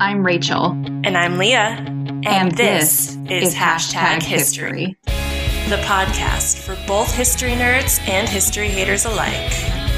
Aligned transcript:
I'm 0.00 0.24
Rachel. 0.24 0.70
And 1.04 1.16
I'm 1.16 1.36
Leah. 1.38 1.76
And, 1.78 2.26
And 2.26 2.52
this, 2.52 3.16
this 3.24 3.48
is 3.48 3.54
Hashtag 3.54 4.22
History, 4.22 4.96
the 5.04 5.76
podcast 5.84 6.58
for 6.58 6.76
both 6.86 7.12
history 7.14 7.50
nerds 7.52 8.00
and 8.08 8.28
history 8.28 8.68
haters 8.68 9.04
alike. 9.04 9.52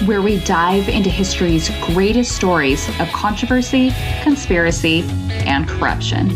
where 0.07 0.20
we 0.20 0.41
dive 0.41 0.88
into 0.88 1.09
history's 1.09 1.70
greatest 1.86 2.34
stories 2.34 2.88
of 3.00 3.09
controversy, 3.12 3.93
conspiracy, 4.23 5.02
and 5.46 5.68
corruption. 5.68 6.29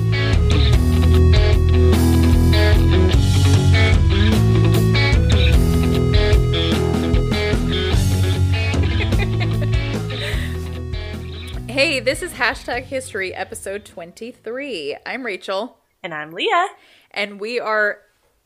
Hey, 11.77 12.00
this 12.00 12.22
is 12.22 12.32
Hashtag 12.32 12.84
History, 12.84 13.34
episode 13.34 13.84
23. 13.84 14.96
I'm 15.04 15.26
Rachel, 15.26 15.76
And 16.03 16.14
I'm 16.14 16.30
Leah. 16.30 16.68
and 17.11 17.39
we 17.39 17.61
are 17.61 17.98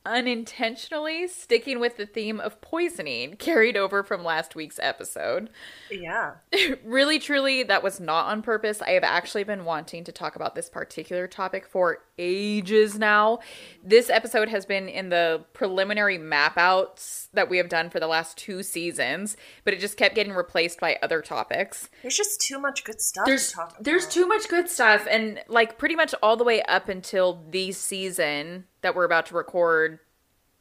unintentionally 0.04 1.28
sticking 1.28 1.78
with 1.78 1.96
the 1.96 2.06
theme 2.06 2.40
of 2.40 2.60
poisoning 2.60 3.36
carried 3.36 3.76
over 3.76 4.02
from 4.02 4.24
last 4.24 4.56
week's 4.56 4.80
episode. 4.82 5.48
Yeah. 5.92 6.32
really, 6.84 7.20
truly, 7.20 7.62
that 7.62 7.84
was 7.84 8.00
not 8.00 8.26
on 8.26 8.42
purpose. 8.42 8.82
I 8.82 8.90
have 8.90 9.04
actually 9.04 9.44
been 9.44 9.64
wanting 9.64 10.02
to 10.04 10.12
talk 10.12 10.34
about 10.34 10.56
this 10.56 10.68
particular 10.68 11.28
topic 11.28 11.68
for 11.68 11.98
ages 12.18 12.98
now. 12.98 13.38
This 13.84 14.10
episode 14.10 14.48
has 14.48 14.66
been 14.66 14.88
in 14.88 15.10
the 15.10 15.44
preliminary 15.52 16.18
map 16.18 16.58
outs 16.58 17.28
that 17.32 17.48
we 17.48 17.58
have 17.58 17.68
done 17.68 17.90
for 17.90 18.00
the 18.00 18.06
last 18.06 18.36
two 18.36 18.62
seasons, 18.62 19.36
but 19.64 19.72
it 19.72 19.80
just 19.80 19.96
kept 19.96 20.14
getting 20.14 20.32
replaced 20.32 20.80
by 20.80 20.98
other 21.02 21.22
topics. 21.22 21.88
There's 22.02 22.16
just 22.16 22.40
too 22.40 22.58
much 22.58 22.84
good 22.84 23.00
stuff 23.00 23.26
there's 23.26 23.48
to 23.50 23.54
talk 23.54 23.70
about. 23.70 23.84
there's 23.84 24.06
too 24.08 24.26
much 24.26 24.48
good 24.48 24.68
stuff 24.68 25.06
and 25.10 25.40
like 25.48 25.78
pretty 25.78 25.94
much 25.96 26.14
all 26.22 26.36
the 26.36 26.44
way 26.44 26.62
up 26.62 26.88
until 26.88 27.44
the 27.50 27.72
season 27.72 28.64
that 28.82 28.94
we're 28.94 29.04
about 29.04 29.26
to 29.26 29.34
record 29.34 29.98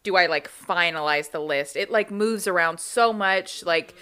do 0.03 0.15
i 0.15 0.25
like 0.27 0.49
finalize 0.49 1.31
the 1.31 1.39
list 1.39 1.75
it 1.75 1.89
like 1.89 2.09
moves 2.11 2.47
around 2.47 2.79
so 2.79 3.11
much 3.11 3.63
like 3.65 3.93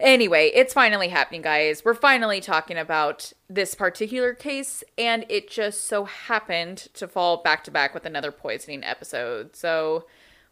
anyway 0.00 0.50
it's 0.54 0.72
finally 0.72 1.08
happening 1.08 1.42
guys 1.42 1.84
we're 1.84 1.94
finally 1.94 2.40
talking 2.40 2.78
about 2.78 3.32
this 3.48 3.74
particular 3.74 4.32
case 4.34 4.82
and 4.96 5.24
it 5.28 5.48
just 5.50 5.86
so 5.86 6.04
happened 6.04 6.78
to 6.94 7.06
fall 7.08 7.42
back 7.42 7.64
to 7.64 7.70
back 7.70 7.92
with 7.94 8.06
another 8.06 8.30
poisoning 8.32 8.82
episode 8.84 9.54
so 9.56 10.04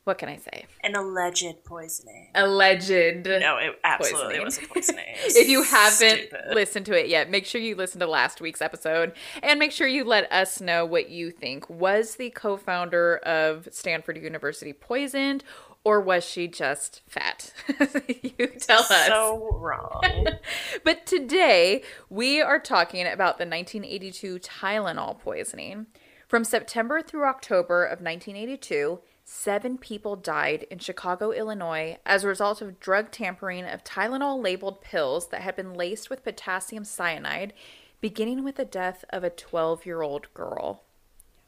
what 0.05 0.19
can 0.19 0.29
i 0.29 0.37
say 0.37 0.65
An 0.83 0.95
alleged 0.95 1.65
poisoning. 1.65 2.29
alleged 2.35 2.91
No, 2.91 3.57
it 3.59 3.79
absolutely 3.85 4.39
poisoning. 4.39 4.45
was 4.45 4.59
a 4.59 4.63
poisoning. 4.63 5.05
Was 5.25 5.37
if 5.37 5.49
you 5.49 5.63
haven't 5.63 6.19
stupid. 6.29 6.55
listened 6.55 6.87
to 6.87 6.93
it 6.99 7.09
yet, 7.09 7.31
make 7.31 7.47
sure 7.47 7.61
you 7.61 7.75
listen 7.75 8.01
to 8.01 8.07
last 8.07 8.41
week's 8.41 8.61
episode 8.61 9.13
and 9.43 9.59
make 9.59 9.73
sure 9.73 9.87
you 9.89 10.05
let 10.05 10.31
us 10.33 10.61
know 10.61 10.85
what 10.85 11.09
you 11.09 11.31
think. 11.31 11.69
Was 11.71 12.17
the 12.17 12.31
co 12.31 12.57
founder 12.57 13.17
of 13.19 13.69
Stanford 13.73 14.17
University 14.19 14.73
poisoned 14.73 15.43
or 15.85 16.01
was 16.01 16.25
she 16.25 16.49
just 16.49 17.03
fat? 17.07 17.53
you 18.09 18.47
tell 18.59 18.81
us. 18.81 19.07
So 19.07 19.51
wrong. 19.59 20.03
But 20.85 21.07
today 21.07 21.83
we 22.11 22.41
are 22.43 22.59
talking 22.59 23.03
about 23.07 23.39
the 23.39 23.45
1982 23.47 24.39
Tylenol 24.41 25.19
poisoning. 25.19 25.87
From 26.29 26.43
September 26.43 27.01
through 27.03 27.27
October 27.27 27.85
of 27.85 28.01
1982, 28.01 28.99
seven 29.25 29.79
people 29.79 30.17
died 30.17 30.67
in 30.71 30.79
Chicago, 30.79 31.33
Illinois, 31.33 31.99
as 32.05 32.23
a 32.25 32.29
result 32.29 32.61
of 32.61 32.79
drug 32.79 33.11
tampering 33.11 33.65
of 33.65 33.83
Tylenol 33.83 34.43
labeled 34.43 34.81
pills 34.83 35.29
that 35.29 35.41
had 35.41 35.57
been 35.57 35.75
laced 35.75 36.11
with 36.11 36.25
potassium 36.25 36.85
cyanide, 36.85 37.53
beginning 38.01 38.45
with 38.45 38.57
the 38.57 38.65
death 38.65 39.05
of 39.11 39.25
a 39.25 39.31
12 39.31 39.87
year 39.87 40.03
old 40.03 40.33
girl. 40.35 40.83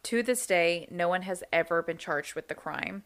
To 0.04 0.22
this 0.22 0.46
day, 0.46 0.86
no 0.90 1.08
one 1.08 1.22
has 1.22 1.42
ever 1.52 1.82
been 1.82 1.98
charged 1.98 2.34
with 2.34 2.48
the 2.48 2.54
crime. 2.54 3.04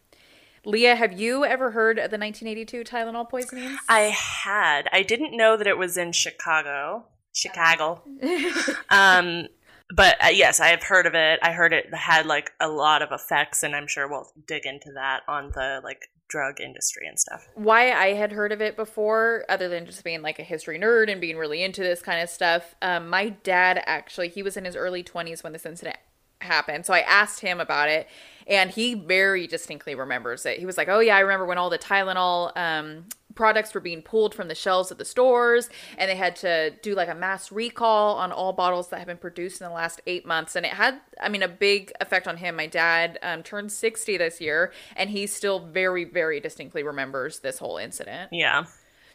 Leah, 0.63 0.95
have 0.95 1.19
you 1.19 1.43
ever 1.43 1.71
heard 1.71 1.97
of 1.97 2.11
the 2.11 2.17
1982 2.17 2.83
Tylenol 2.83 3.27
poisonings? 3.27 3.79
I 3.89 4.01
had. 4.15 4.87
I 4.91 5.01
didn't 5.01 5.35
know 5.35 5.57
that 5.57 5.65
it 5.65 5.77
was 5.77 5.97
in 5.97 6.11
Chicago. 6.11 7.05
Chicago. 7.33 8.03
um, 8.89 9.47
but 9.95 10.23
uh, 10.23 10.29
yes, 10.29 10.59
I 10.59 10.67
have 10.67 10.83
heard 10.83 11.05
of 11.05 11.13
it. 11.13 11.39
I 11.41 11.51
heard 11.51 11.73
it 11.73 11.93
had 11.93 12.25
like 12.25 12.51
a 12.59 12.67
lot 12.67 13.01
of 13.01 13.11
effects, 13.11 13.63
and 13.63 13.75
I'm 13.75 13.87
sure 13.87 14.07
we'll 14.07 14.31
dig 14.47 14.65
into 14.65 14.91
that 14.93 15.21
on 15.27 15.51
the 15.51 15.81
like 15.83 16.09
drug 16.27 16.61
industry 16.61 17.05
and 17.07 17.19
stuff. 17.19 17.45
why 17.55 17.91
I 17.91 18.13
had 18.13 18.31
heard 18.31 18.53
of 18.53 18.61
it 18.61 18.77
before, 18.77 19.43
other 19.49 19.67
than 19.67 19.85
just 19.85 20.03
being 20.03 20.21
like 20.21 20.39
a 20.39 20.43
history 20.43 20.79
nerd 20.79 21.11
and 21.11 21.19
being 21.19 21.37
really 21.37 21.61
into 21.61 21.81
this 21.81 22.01
kind 22.01 22.21
of 22.21 22.29
stuff, 22.29 22.73
um, 22.81 23.09
my 23.09 23.29
dad 23.29 23.83
actually, 23.85 24.29
he 24.29 24.41
was 24.41 24.55
in 24.55 24.63
his 24.63 24.75
early 24.75 25.03
20s 25.03 25.43
when 25.43 25.51
this 25.51 25.65
incident 25.65 25.97
happened. 26.39 26.85
So 26.85 26.93
I 26.93 27.01
asked 27.01 27.41
him 27.41 27.59
about 27.59 27.89
it, 27.89 28.07
and 28.47 28.71
he 28.71 28.93
very 28.93 29.45
distinctly 29.45 29.93
remembers 29.93 30.45
it. 30.45 30.57
He 30.57 30.65
was 30.65 30.77
like, 30.77 30.87
Oh, 30.87 30.99
yeah, 30.99 31.17
I 31.17 31.19
remember 31.19 31.45
when 31.45 31.57
all 31.57 31.69
the 31.69 31.77
Tylenol 31.77 32.55
um, 32.57 33.05
products 33.35 33.73
were 33.73 33.81
being 33.81 34.01
pulled 34.01 34.33
from 34.33 34.47
the 34.47 34.55
shelves 34.55 34.91
of 34.91 34.97
the 34.97 35.05
stores, 35.05 35.69
and 35.97 36.09
they 36.09 36.15
had 36.15 36.35
to 36.37 36.71
do 36.81 36.95
like 36.95 37.09
a 37.09 37.15
mass 37.15 37.51
recall 37.51 38.15
on 38.15 38.31
all 38.31 38.53
bottles 38.53 38.89
that 38.89 38.99
had 38.99 39.07
been 39.07 39.17
produced 39.17 39.61
in 39.61 39.67
the 39.67 39.73
last 39.73 40.01
eight 40.07 40.25
months. 40.25 40.55
And 40.55 40.65
it 40.65 40.73
had, 40.73 40.99
I 41.21 41.29
mean, 41.29 41.43
a 41.43 41.47
big 41.47 41.91
effect 42.01 42.27
on 42.27 42.37
him. 42.37 42.55
My 42.55 42.67
dad 42.67 43.19
um, 43.21 43.43
turned 43.43 43.71
60 43.71 44.17
this 44.17 44.41
year, 44.41 44.71
and 44.95 45.09
he 45.09 45.27
still 45.27 45.59
very, 45.59 46.03
very 46.03 46.39
distinctly 46.39 46.83
remembers 46.83 47.39
this 47.39 47.59
whole 47.59 47.77
incident. 47.77 48.29
Yeah. 48.31 48.65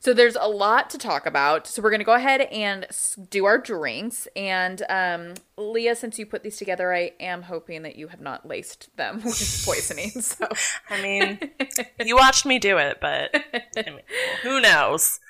So 0.01 0.13
there's 0.15 0.37
a 0.37 0.49
lot 0.49 0.91
to 0.91 0.99
talk 0.99 1.27
about. 1.27 1.67
So 1.67 1.83
we're 1.83 1.91
going 1.91 2.01
to 2.01 2.05
go 2.05 2.15
ahead 2.15 2.43
and 2.43 2.87
do 3.31 3.45
our 3.45 3.59
drinks. 3.59 4.29
And 4.37 4.83
um, 4.89 5.35
Leah, 5.57 5.97
since 5.97 6.19
you 6.19 6.27
put 6.27 6.43
these 6.43 6.57
together, 6.57 6.95
I 6.95 7.13
am 7.19 7.43
hoping 7.43 7.83
that 7.83 7.97
you 7.97 8.09
have 8.09 8.21
not 8.21 8.47
laced 8.47 8.95
them 8.97 9.17
with 9.25 9.63
poisoning. 9.65 10.11
So 10.21 10.49
I 10.91 11.03
mean, 11.03 11.39
you 12.05 12.17
watched 12.17 12.45
me 12.47 12.59
do 12.59 12.79
it, 12.79 12.99
but 13.01 13.31
I 13.77 13.91
mean, 13.91 14.01
who 14.43 14.61
knows? 14.61 15.21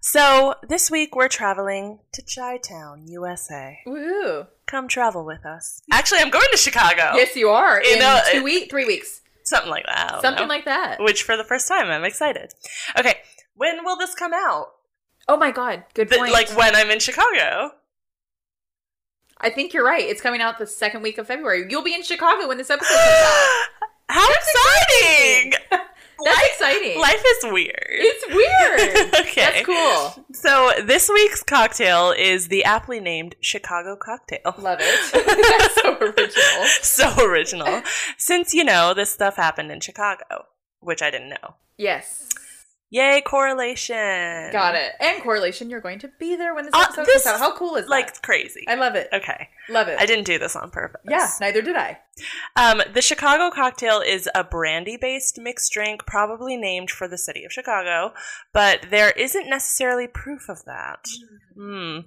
So 0.00 0.54
this 0.68 0.90
week 0.90 1.16
we're 1.16 1.28
traveling 1.28 2.00
to 2.12 2.22
Chi 2.22 2.58
Town, 2.58 3.06
USA. 3.08 3.78
woo! 3.86 4.46
Come 4.66 4.86
travel 4.88 5.24
with 5.24 5.46
us. 5.46 5.80
Actually, 5.90 6.20
I'm 6.20 6.30
going 6.30 6.46
to 6.50 6.56
Chicago. 6.58 7.12
Yes, 7.14 7.34
you 7.36 7.48
are 7.48 7.82
You 7.82 7.94
in 7.94 7.98
know, 8.00 8.20
two 8.32 8.42
weeks, 8.42 8.68
three 8.70 8.84
weeks, 8.84 9.22
Something 9.44 9.70
like 9.70 9.86
that. 9.86 10.20
Something 10.22 10.44
know. 10.44 10.48
like 10.48 10.64
that. 10.66 11.00
Which 11.00 11.22
for 11.22 11.36
the 11.36 11.44
first 11.44 11.68
time, 11.68 11.86
I'm 11.88 12.04
excited. 12.04 12.52
Okay, 12.98 13.16
when 13.54 13.84
will 13.84 13.96
this 13.96 14.14
come 14.14 14.32
out? 14.32 14.66
Oh 15.28 15.36
my 15.36 15.50
god, 15.50 15.84
good 15.94 16.10
point. 16.10 16.32
like 16.32 16.54
when 16.56 16.74
I'm 16.74 16.90
in 16.90 16.98
Chicago. 17.00 17.72
I 19.38 19.50
think 19.50 19.74
you're 19.74 19.84
right. 19.84 20.04
It's 20.04 20.20
coming 20.20 20.40
out 20.40 20.58
the 20.58 20.66
second 20.66 21.02
week 21.02 21.18
of 21.18 21.26
February. 21.26 21.66
You'll 21.68 21.82
be 21.82 21.94
in 21.94 22.02
Chicago 22.02 22.48
when 22.48 22.56
this 22.56 22.70
episode 22.70 22.94
comes 22.94 23.08
out. 23.08 23.48
How 24.08 24.28
exciting! 24.32 25.52
That's 26.24 26.36
life, 26.36 26.50
exciting. 26.52 27.00
life 27.00 27.22
is 27.26 27.52
weird. 27.52 27.86
It's 27.90 28.26
weird. 28.28 29.14
okay. 29.26 29.40
That's 29.40 29.66
cool. 29.66 30.24
So 30.32 30.70
this 30.84 31.10
week's 31.12 31.42
cocktail 31.42 32.12
is 32.16 32.48
the 32.48 32.64
aptly 32.64 33.00
named 33.00 33.34
Chicago 33.40 33.96
cocktail. 33.96 34.54
Love 34.58 34.78
it. 34.80 35.12
That's 35.12 35.74
so 35.82 35.98
original. 35.98 36.66
so 36.82 37.26
original. 37.26 37.82
Since 38.16 38.54
you 38.54 38.64
know 38.64 38.94
this 38.94 39.10
stuff 39.10 39.36
happened 39.36 39.70
in 39.72 39.80
Chicago, 39.80 40.46
which 40.80 41.02
I 41.02 41.10
didn't 41.10 41.30
know. 41.30 41.56
Yes. 41.76 42.28
Yay, 42.94 43.20
correlation. 43.22 43.96
Got 44.52 44.76
it. 44.76 44.92
And 45.00 45.20
correlation, 45.20 45.68
you're 45.68 45.80
going 45.80 45.98
to 45.98 46.10
be 46.20 46.36
there 46.36 46.54
when 46.54 46.64
this 46.66 46.74
Uh, 46.74 46.86
this 47.04 47.24
comes 47.24 47.26
out. 47.26 47.40
How 47.40 47.56
cool 47.56 47.74
is 47.74 47.86
that? 47.86 47.90
Like 47.90 48.22
crazy. 48.22 48.64
I 48.68 48.76
love 48.76 48.94
it. 48.94 49.08
okay. 49.12 49.48
Love 49.68 49.88
it. 49.88 49.98
I 49.98 50.06
didn't 50.06 50.26
do 50.26 50.38
this 50.38 50.54
on 50.54 50.70
purpose. 50.70 51.00
Yeah, 51.08 51.28
neither 51.40 51.60
did 51.60 51.74
I. 51.74 51.98
Um, 52.54 52.82
the 52.92 53.02
Chicago 53.02 53.50
cocktail 53.52 54.00
is 54.00 54.28
a 54.32 54.44
brandy 54.44 54.96
based 54.96 55.40
mixed 55.40 55.72
drink, 55.72 56.06
probably 56.06 56.56
named 56.56 56.88
for 56.88 57.08
the 57.08 57.18
city 57.18 57.44
of 57.44 57.50
Chicago, 57.52 58.14
but 58.52 58.86
there 58.90 59.10
isn't 59.10 59.50
necessarily 59.50 60.06
proof 60.06 60.48
of 60.48 60.64
that. 60.66 61.04
Hmm. 61.56 61.98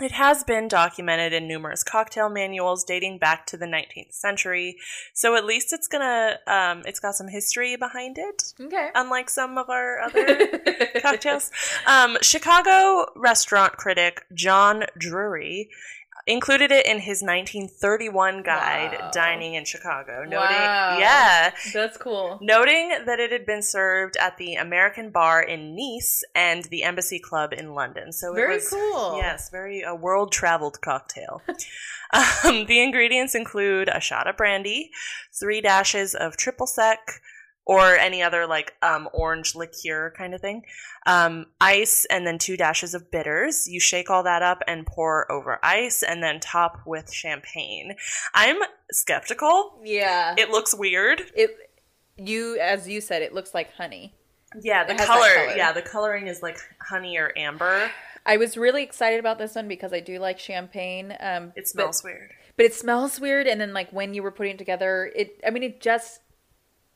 It 0.00 0.12
has 0.12 0.42
been 0.42 0.68
documented 0.68 1.32
in 1.32 1.46
numerous 1.46 1.84
cocktail 1.84 2.28
manuals 2.28 2.82
dating 2.82 3.18
back 3.18 3.46
to 3.48 3.56
the 3.56 3.66
19th 3.66 4.12
century, 4.14 4.76
so 5.12 5.36
at 5.36 5.44
least 5.44 5.72
it's 5.72 5.86
gonna, 5.86 6.38
um, 6.46 6.82
it's 6.86 6.98
got 6.98 7.14
some 7.14 7.28
history 7.28 7.76
behind 7.76 8.16
it, 8.18 8.54
Okay. 8.60 8.88
unlike 8.94 9.28
some 9.30 9.58
of 9.58 9.68
our 9.68 10.00
other 10.04 10.58
cocktails. 11.00 11.50
Um, 11.86 12.16
Chicago 12.22 13.06
restaurant 13.16 13.76
critic 13.76 14.24
John 14.34 14.84
Drury 14.98 15.68
included 16.26 16.70
it 16.70 16.86
in 16.86 16.98
his 17.00 17.22
1931 17.22 18.42
guide, 18.42 18.96
Wow. 19.00 19.10
Dining 19.12 19.54
in 19.54 19.64
Chicago, 19.64 20.22
noting, 20.22 20.36
Wow. 20.38 20.96
yeah, 20.98 21.52
That's 21.72 21.96
cool. 21.96 22.38
noting 22.40 22.90
that 23.06 23.18
it 23.20 23.32
had 23.32 23.44
been 23.46 23.62
served 23.62 24.16
at 24.16 24.36
the 24.38 24.54
American 24.54 25.10
Bar 25.10 25.42
in 25.42 25.74
Nice 25.76 26.22
and 26.34 26.64
the 26.64 26.82
Embassy 26.84 27.18
Club 27.18 27.52
in 27.52 27.74
London. 27.74 28.12
So 28.12 28.34
Very 28.34 28.54
was, 28.56 28.68
cool. 28.68 29.16
Yes, 29.16 29.50
very 29.50 29.82
a 29.82 29.94
world 29.94 30.32
traveled 30.32 30.80
cocktail. 30.80 31.42
um, 32.12 32.66
the 32.66 32.82
ingredients 32.82 33.34
include 33.34 33.88
a 33.88 34.00
shot 34.00 34.26
of 34.28 34.36
brandy, 34.36 34.90
three 35.38 35.60
dashes 35.60 36.14
of 36.14 36.36
triple 36.36 36.66
sec, 36.66 36.98
or 37.64 37.96
any 37.96 38.22
other 38.22 38.46
like 38.46 38.74
um, 38.82 39.08
orange 39.12 39.54
liqueur 39.54 40.12
kind 40.16 40.34
of 40.34 40.40
thing. 40.40 40.62
Um, 41.06 41.46
ice 41.60 42.04
and 42.10 42.26
then 42.26 42.38
two 42.38 42.56
dashes 42.56 42.94
of 42.94 43.10
bitters. 43.10 43.68
You 43.68 43.78
shake 43.80 44.10
all 44.10 44.22
that 44.24 44.42
up 44.42 44.62
and 44.66 44.86
pour 44.86 45.30
over 45.30 45.58
ice 45.64 46.02
and 46.02 46.22
then 46.22 46.40
top 46.40 46.80
with 46.86 47.12
champagne. 47.12 47.94
I'm 48.34 48.56
skeptical. 48.90 49.78
Yeah. 49.84 50.34
It 50.38 50.50
looks 50.50 50.74
weird. 50.74 51.22
It 51.34 51.50
you 52.16 52.58
as 52.60 52.88
you 52.88 53.00
said, 53.00 53.22
it 53.22 53.32
looks 53.32 53.54
like 53.54 53.72
honey. 53.74 54.14
Yeah, 54.60 54.84
the 54.84 54.92
It 54.94 54.98
has 54.98 55.08
that 55.08 55.14
color, 55.14 55.34
color. 55.46 55.56
Yeah, 55.56 55.72
the 55.72 55.82
coloring 55.82 56.26
is 56.26 56.42
like 56.42 56.58
honey 56.80 57.16
or 57.16 57.32
amber. 57.36 57.90
I 58.26 58.36
was 58.36 58.56
really 58.56 58.82
excited 58.82 59.18
about 59.18 59.38
this 59.38 59.54
one 59.54 59.66
because 59.66 59.92
I 59.92 60.00
do 60.00 60.18
like 60.18 60.38
champagne. 60.38 61.16
Um, 61.18 61.52
It 61.56 61.66
smells 61.68 62.04
weird. 62.04 62.28
but, 62.28 62.56
but 62.58 62.66
it 62.66 62.74
smells 62.74 63.18
weird. 63.18 63.46
And 63.46 63.60
then 63.60 63.72
like 63.72 63.90
when 63.92 64.14
you 64.14 64.22
were 64.22 64.30
putting 64.30 64.54
it 64.54 64.58
together, 64.58 65.10
it 65.16 65.40
I 65.46 65.50
mean 65.50 65.62
it 65.62 65.80
just 65.80 66.20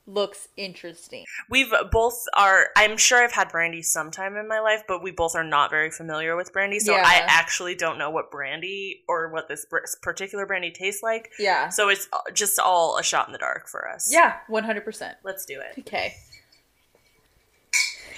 looks 0.07 0.47
interesting. 0.57 1.25
We've 1.49 1.71
both 1.91 2.23
are. 2.33 2.69
I'm 2.75 2.97
sure 2.97 3.21
I've 3.23 3.33
had 3.33 3.49
brandy 3.49 3.81
sometime 3.81 4.35
in 4.37 4.47
my 4.47 4.59
life, 4.59 4.83
but 4.87 5.03
we 5.03 5.11
both 5.11 5.35
are 5.35 5.43
not 5.43 5.69
very 5.69 5.91
familiar 5.91 6.35
with 6.35 6.51
brandy. 6.53 6.79
So 6.79 6.93
Yeah. 6.93 7.03
I 7.05 7.23
actually 7.27 7.75
don't 7.75 7.97
know 7.97 8.09
what 8.09 8.31
brandy 8.31 9.03
or 9.07 9.29
what 9.31 9.47
this 9.47 9.65
particular 10.01 10.45
brandy 10.45 10.71
tastes 10.71 11.03
like. 11.03 11.31
Yeah. 11.37 11.69
So 11.69 11.89
it's 11.89 12.07
just 12.33 12.57
all 12.57 12.97
a 12.97 13.03
shot 13.03 13.27
in 13.27 13.33
the 13.33 13.37
dark 13.39 13.67
for 13.67 13.87
us. 13.89 14.09
Yeah, 14.11 14.37
one 14.47 14.63
hundred 14.63 14.85
percent. 14.85 15.17
Let's 15.23 15.45
do 15.45 15.59
it. 15.61 15.79
Okay. 15.79 16.15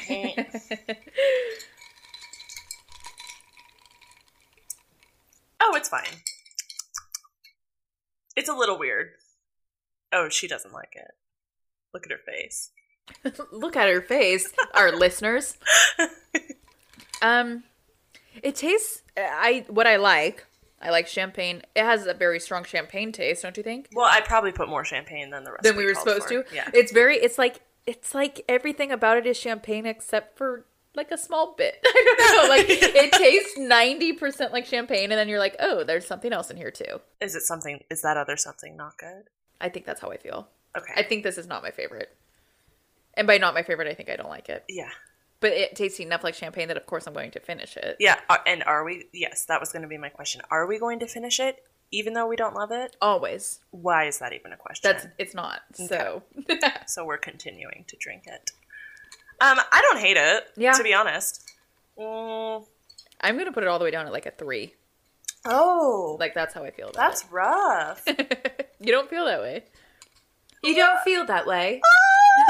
Oh, 5.62 5.76
it's 5.76 5.90
fine. 5.90 6.04
It's 8.36 8.50
a 8.50 8.54
little 8.54 8.80
weird. 8.80 9.10
Oh, 10.12 10.30
she 10.30 10.48
doesn't 10.48 10.74
like 10.74 10.94
it. 10.96 11.12
Look 11.94 12.06
at 12.06 12.12
her 12.12 12.20
face. 12.26 12.72
Look 13.52 13.76
at 13.76 13.90
her 13.90 14.02
face, 14.02 14.54
our 14.74 14.92
listeners. 14.92 15.58
Um, 17.22 17.64
it 18.42 18.56
tastes. 18.56 19.02
I 19.18 19.66
what 19.68 19.88
I 19.88 19.98
like. 19.98 20.46
I 20.82 20.92
like 20.92 21.08
champagne. 21.08 21.62
It 21.76 21.84
has 21.84 22.06
a 22.06 22.14
very 22.14 22.40
strong 22.40 22.64
champagne 22.64 23.12
taste, 23.12 23.44
don't 23.44 23.58
you 23.58 23.64
think? 23.64 23.90
Well, 23.94 24.06
I 24.10 24.22
probably 24.22 24.54
put 24.54 24.70
more 24.70 24.86
champagne 24.86 25.30
than 25.30 25.44
the 25.44 25.52
rest. 25.52 25.64
Than 25.64 25.76
we 25.76 25.86
were 25.86 25.96
supposed 25.96 26.30
to. 26.30 26.46
Yeah. 26.54 26.70
It's 26.74 26.92
very. 26.92 27.18
It's 27.18 27.38
like 27.38 27.62
it's 27.86 28.16
like 28.16 28.46
everything 28.48 28.92
about 28.92 29.18
it 29.18 29.26
is 29.26 29.36
champagne 29.38 29.86
except 29.86 30.38
for 30.38 30.66
like 30.96 31.12
a 31.12 31.18
small 31.18 31.56
bit. 31.58 31.80
I 31.86 32.16
don't 32.18 32.44
know. 32.44 32.50
Like 32.50 32.66
it 32.70 33.12
tastes 33.12 33.58
ninety 33.58 34.14
percent 34.14 34.54
like 34.54 34.66
champagne, 34.66 35.12
and 35.12 35.20
then 35.20 35.28
you're 35.28 35.40
like, 35.40 35.58
oh, 35.60 35.84
there's 35.84 36.08
something 36.08 36.32
else 36.32 36.50
in 36.50 36.58
here 36.58 36.72
too. 36.72 37.02
Is 37.20 37.36
it 37.36 37.42
something? 37.42 37.84
Is 37.90 38.02
that 38.04 38.16
other 38.16 38.38
something 38.38 38.78
not 38.78 38.98
good? 38.98 39.24
I 39.60 39.68
think 39.68 39.86
that's 39.86 40.00
how 40.00 40.12
I 40.12 40.18
feel. 40.18 40.48
Okay. 40.78 40.94
I 40.96 41.04
think 41.04 41.24
this 41.24 41.38
is 41.38 41.48
not 41.48 41.64
my 41.64 41.72
favorite. 41.72 42.16
And 43.16 43.26
by 43.28 43.38
not 43.38 43.54
my 43.54 43.64
favorite, 43.64 43.88
I 43.88 43.94
think 43.94 44.10
I 44.10 44.16
don't 44.16 44.30
like 44.30 44.50
it. 44.50 44.64
yeah. 44.70 44.90
But 45.42 45.54
it 45.54 45.74
tastes 45.76 46.02
enough 46.02 46.22
like 46.24 46.36
champagne 46.36 46.68
that, 46.68 46.76
of 46.76 46.86
course, 46.86 47.08
I'm 47.08 47.14
going 47.14 47.32
to 47.32 47.40
finish 47.40 47.78
it. 47.78 47.96
Yeah. 47.98 48.20
And 48.46 48.62
are 48.64 48.84
we? 48.84 49.06
Yes, 49.14 49.46
that 49.46 49.62
was 49.62 49.72
going 49.72 49.84
to 49.84 49.88
be 49.88 49.98
my 49.98 50.10
question. 50.10 50.42
Are 50.52 50.68
we 50.68 50.78
going 50.78 51.00
to 51.00 51.08
finish 51.08 51.40
it, 51.40 51.64
even 51.92 52.12
though 52.14 52.28
we 52.28 52.36
don't 52.36 52.56
love 52.56 52.72
it? 52.74 52.98
Always. 53.02 53.60
Why 53.72 54.04
is 54.06 54.20
that 54.20 54.34
even 54.34 54.52
a 54.52 54.58
question? 54.58 54.92
That's 54.92 55.08
it's 55.18 55.34
not. 55.34 55.62
So 55.74 56.24
so 56.88 57.06
we're 57.06 57.18
continuing 57.18 57.86
to 57.88 57.96
drink 57.98 58.24
it. 58.26 58.52
Um, 59.40 59.58
I 59.72 59.80
don't 59.82 60.00
hate 60.02 60.18
it. 60.18 60.44
Yeah. 60.58 60.74
To 60.74 60.84
be 60.84 60.94
honest. 60.94 61.50
Mm. 61.98 62.66
I'm 63.22 63.38
gonna 63.38 63.54
put 63.54 63.64
it 63.64 63.68
all 63.70 63.80
the 63.80 63.86
way 63.86 63.92
down 63.92 64.06
at 64.06 64.12
like 64.12 64.26
a 64.26 64.32
three. 64.32 64.74
Oh, 65.46 66.18
Like 66.20 66.34
that's 66.34 66.54
how 66.54 66.66
I 66.66 66.72
feel 66.72 66.90
about 66.90 66.96
that's 66.96 67.26
rough. 67.32 68.04
you 68.82 68.92
don't 68.92 69.10
feel 69.10 69.24
that 69.24 69.40
way. 69.40 69.64
You 70.70 70.76
don't 70.76 71.02
feel 71.02 71.26
that 71.26 71.46
way. 71.48 71.82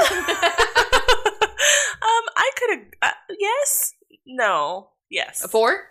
um, 0.00 0.12
I 2.36 2.50
could 2.56 2.70
have. 2.70 2.86
Uh, 3.02 3.10
yes. 3.38 3.94
No. 4.26 4.90
Yes. 5.08 5.42
A 5.44 5.48
four? 5.48 5.86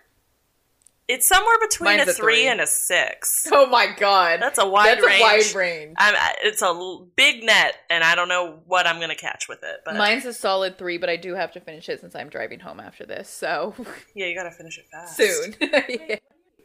It's 1.08 1.28
somewhere 1.28 1.58
between 1.60 1.98
Mine's 1.98 2.08
a 2.08 2.14
three, 2.14 2.36
three. 2.36 2.48
and 2.48 2.62
a 2.62 2.68
six. 2.68 3.48
Oh 3.52 3.66
my 3.66 3.88
god. 3.98 4.40
That's 4.40 4.60
a 4.60 4.68
wide 4.68 4.90
That's 4.90 5.06
range. 5.08 5.20
a 5.20 5.24
wide 5.24 5.56
range. 5.56 5.96
I'm, 5.98 6.14
it's 6.44 6.62
a 6.62 7.00
big 7.16 7.44
net, 7.44 7.74
and 7.90 8.04
I 8.04 8.14
don't 8.14 8.28
know 8.30 8.60
what 8.68 8.86
I'm 8.86 9.00
gonna 9.00 9.16
catch 9.16 9.48
with 9.50 9.64
it. 9.64 9.80
But 9.84 9.96
Mine's 9.96 10.26
a 10.26 10.34
solid 10.34 10.78
three, 10.78 11.00
but 11.00 11.10
I 11.10 11.16
do 11.16 11.34
have 11.34 11.52
to 11.54 11.60
finish 11.60 11.90
it 11.90 12.00
since 12.00 12.14
I'm 12.14 12.30
driving 12.30 12.60
home 12.60 12.80
after 12.80 13.08
this. 13.08 13.28
So 13.28 13.74
yeah, 14.16 14.28
you 14.28 14.36
gotta 14.36 14.52
finish 14.52 14.78
it 14.78 14.86
fast 14.92 15.18
soon. 15.18 15.56
Yeah. 16.10 16.18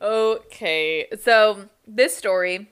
Okay, 0.03 1.07
so 1.23 1.71
this 1.87 2.15
story, 2.15 2.69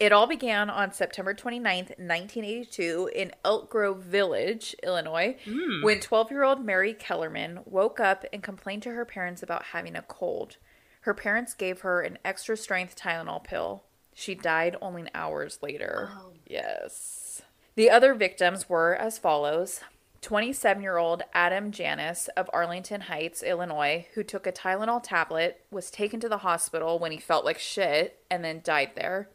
it 0.00 0.12
all 0.12 0.26
began 0.26 0.68
on 0.68 0.92
September 0.92 1.32
29th, 1.32 1.90
1982, 1.98 3.10
in 3.14 3.32
Elk 3.44 3.70
Grove 3.70 4.02
Village, 4.02 4.74
Illinois, 4.82 5.36
hmm. 5.44 5.82
when 5.82 6.00
12 6.00 6.30
year 6.30 6.42
old 6.42 6.64
Mary 6.64 6.92
Kellerman 6.92 7.60
woke 7.64 8.00
up 8.00 8.24
and 8.32 8.42
complained 8.42 8.82
to 8.82 8.90
her 8.90 9.04
parents 9.04 9.42
about 9.42 9.66
having 9.66 9.94
a 9.94 10.02
cold. 10.02 10.56
Her 11.02 11.14
parents 11.14 11.54
gave 11.54 11.82
her 11.82 12.00
an 12.00 12.18
extra 12.24 12.56
strength 12.56 12.96
Tylenol 12.96 13.44
pill. 13.44 13.84
She 14.12 14.34
died 14.34 14.76
only 14.82 15.04
hours 15.14 15.60
later. 15.62 16.10
Oh. 16.12 16.32
Yes. 16.46 17.42
The 17.76 17.90
other 17.90 18.14
victims 18.14 18.68
were 18.68 18.96
as 18.96 19.18
follows 19.18 19.80
27 20.22 20.82
year 20.82 20.96
old 20.96 21.22
Adam 21.32 21.70
Janus 21.70 22.28
of 22.36 22.50
Arlington 22.52 23.02
Heights, 23.02 23.44
Illinois, 23.44 24.06
who 24.14 24.24
took 24.24 24.48
a 24.48 24.52
Tylenol 24.52 25.00
tablet, 25.00 25.60
was 25.70 25.92
taken 25.92 26.18
to 26.18 26.28
the 26.28 26.38
hospital 26.38 26.98
when 26.98 27.12
he 27.12 27.18
felt 27.18 27.44
like 27.44 27.60
shit, 27.60 28.24
and 28.28 28.42
then 28.42 28.60
died 28.64 28.90
there. 28.96 29.28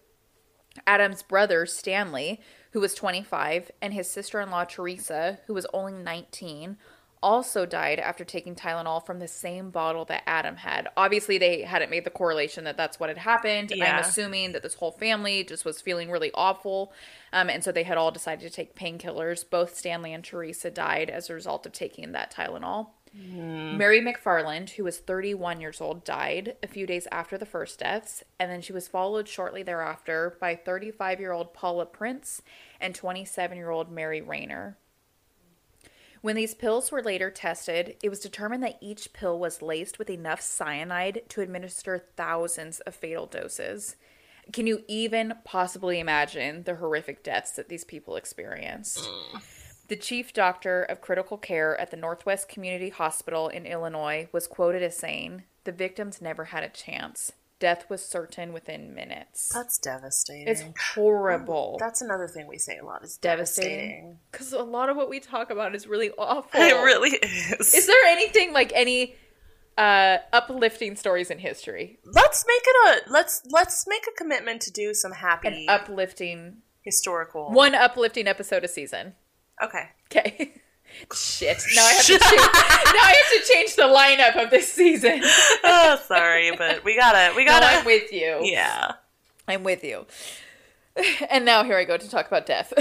Adam's 0.88 1.24
brother, 1.24 1.66
Stanley, 1.66 2.40
who 2.72 2.80
was 2.80 2.94
25, 2.94 3.72
and 3.82 3.94
his 3.94 4.10
sister 4.10 4.40
in 4.40 4.50
law, 4.50 4.64
Teresa, 4.64 5.40
who 5.48 5.54
was 5.54 5.68
only 5.74 5.94
19, 5.94 6.78
also 7.24 7.66
died 7.66 8.00
after 8.00 8.24
taking 8.24 8.56
Tylenol 8.56 9.06
from 9.06 9.20
the 9.20 9.28
same 9.28 9.70
bottle 9.70 10.06
that 10.06 10.24
Adam 10.26 10.56
had. 10.56 10.88
Obviously, 10.98 11.38
they 11.38 11.62
hadn't 11.62 11.92
made 11.92 12.04
the 12.04 12.10
correlation 12.10 12.64
that 12.64 12.78
that's 12.78 13.00
what 13.00 13.10
had 13.10 13.18
happened. 13.18 13.72
Yeah. 13.76 13.98
I'm 13.98 14.04
assuming 14.04 14.54
that 14.54 14.64
this 14.64 14.74
whole 14.76 14.92
family 14.92 15.44
just 15.44 15.64
was 15.64 15.82
feeling 15.82 16.10
really 16.10 16.32
awful. 16.34 16.94
Um, 17.32 17.50
and 17.50 17.64
so 17.64 17.72
they 17.72 17.84
had 17.84 17.98
all 17.98 18.12
decided 18.12 18.50
to 18.50 18.56
take 18.56 18.76
painkillers. 18.76 19.48
Both 19.48 19.78
Stanley 19.78 20.14
and 20.14 20.24
Teresa 20.24 20.72
died 20.72 21.10
as 21.10 21.30
a 21.30 21.34
result 21.34 21.66
of 21.66 21.74
taking 21.74 22.12
that 22.12 22.34
Tylenol. 22.34 22.88
Mm. 23.18 23.78
Mary 23.78 24.00
McFarland, 24.00 24.72
who 24.72 24.84
was 24.84 24.98
31 24.98 25.60
years 25.60 25.82
old, 25.82 26.04
died 26.04 26.56
a 26.64 26.68
few 26.68 26.88
days 26.88 27.08
after 27.12 27.38
the 27.38 27.46
first 27.46 27.80
deaths, 27.80 28.24
and 28.40 28.50
then 28.50 28.62
she 28.62 28.74
was 28.74 28.88
followed 28.88 29.28
shortly 29.28 29.64
thereafter 29.64 30.38
by 30.40 30.56
35 30.56 31.20
year 31.20 31.32
old 31.32 31.54
Paula 31.54 31.86
Prince 31.86 32.42
and 32.80 32.96
27 32.96 33.58
year 33.58 33.70
old 33.70 33.92
Mary 33.92 34.22
Reiner. 34.22 34.76
When 36.22 36.36
these 36.36 36.54
pills 36.54 36.92
were 36.92 37.02
later 37.02 37.32
tested, 37.32 37.96
it 38.04 38.10
was 38.10 38.20
determined 38.20 38.64
that 38.64 38.78
each 38.80 39.12
pill 39.12 39.40
was 39.40 39.64
laced 39.64 39.98
with 39.98 40.10
enough 40.10 40.40
cyanide 40.40 41.24
to 41.30 41.42
administer 41.42 42.06
thousands 42.16 42.80
of 42.82 42.94
fatal 42.94 43.26
doses. 43.26 43.96
Can 44.54 44.68
you 44.68 44.84
even 44.88 45.34
possibly 45.44 46.00
imagine 46.00 46.64
the 46.64 46.76
horrific 46.76 47.24
deaths 47.24 47.52
that 47.52 47.70
these 47.70 47.84
people 47.84 48.16
experienced? 48.16 49.10
The 49.92 49.98
chief 49.98 50.32
doctor 50.32 50.84
of 50.84 51.02
critical 51.02 51.36
care 51.38 51.78
at 51.78 51.92
the 51.92 51.98
Northwest 51.98 52.48
Community 52.48 52.88
Hospital 52.88 53.50
in 53.50 53.66
Illinois 53.66 54.30
was 54.32 54.48
quoted 54.48 54.82
as 54.82 54.96
saying, 54.96 55.44
The 55.66 55.74
victims 55.74 56.22
never 56.22 56.46
had 56.46 56.64
a 56.64 56.70
chance. 56.70 57.34
Death 57.60 57.90
was 57.90 58.02
certain 58.02 58.54
within 58.54 58.96
minutes. 58.96 59.52
That's 59.54 59.78
devastating. 59.78 60.48
It's 60.48 60.64
horrible. 60.96 61.76
That's 61.78 62.02
another 62.02 62.30
thing 62.30 62.48
we 62.48 62.58
say 62.58 62.78
a 62.78 62.86
lot 62.86 63.04
is 63.04 63.18
devastating. 63.18 63.80
devastating. 63.80 64.20
Because 64.32 64.54
a 64.54 64.64
lot 64.64 64.88
of 64.88 64.96
what 64.96 65.10
we 65.10 65.20
talk 65.20 65.50
about 65.50 65.76
is 65.76 65.86
really 65.86 66.12
awful. 66.18 66.62
It 66.62 66.72
really 66.72 67.10
is. 67.10 67.74
Is 67.74 67.86
there 67.86 68.06
anything 68.06 68.54
like 68.54 68.72
any 68.74 69.16
uh, 69.78 70.20
uplifting 70.32 70.96
stories 70.96 71.30
in 71.30 71.40
history? 71.40 72.00
let's 72.06 72.46
make 72.48 72.64
it 72.64 73.06
a 73.08 73.12
let's 73.12 73.42
let's 73.52 73.86
make 73.90 74.08
a 74.08 74.16
commitment 74.16 74.62
to 74.62 74.72
do 74.72 74.94
some 74.94 75.12
An 75.12 75.18
happy 75.18 75.68
uplifting, 75.68 76.60
historical. 76.82 77.52
one 77.52 77.76
uplifting 77.76 78.26
episode 78.26 78.64
a 78.64 78.70
season. 78.70 79.16
Okay. 79.62 79.90
Okay. 80.12 80.54
Shit. 81.14 81.58
Now 81.76 81.86
I 81.86 81.94
have 81.94 82.06
to 82.06 82.12
change. 82.20 82.22
now 82.22 83.02
I 83.02 83.16
have 83.24 83.42
to 83.42 83.54
change 83.54 83.76
the 83.76 83.84
lineup 83.84 84.44
of 84.44 84.50
this 84.50 84.72
season. 84.72 85.22
oh, 85.64 86.00
sorry, 86.06 86.56
but 86.58 86.84
we 86.84 86.96
gotta 86.98 87.34
we 87.36 87.46
gotta. 87.46 87.66
I'm 87.66 87.86
with 87.86 88.12
you. 88.12 88.40
yeah. 88.44 88.94
I'm 89.48 89.64
with 89.64 89.84
you. 89.84 90.06
And 91.30 91.46
now 91.46 91.64
here 91.64 91.78
I 91.78 91.86
go 91.86 91.96
to 91.96 92.10
talk 92.10 92.28
about 92.28 92.46
death. 92.46 92.74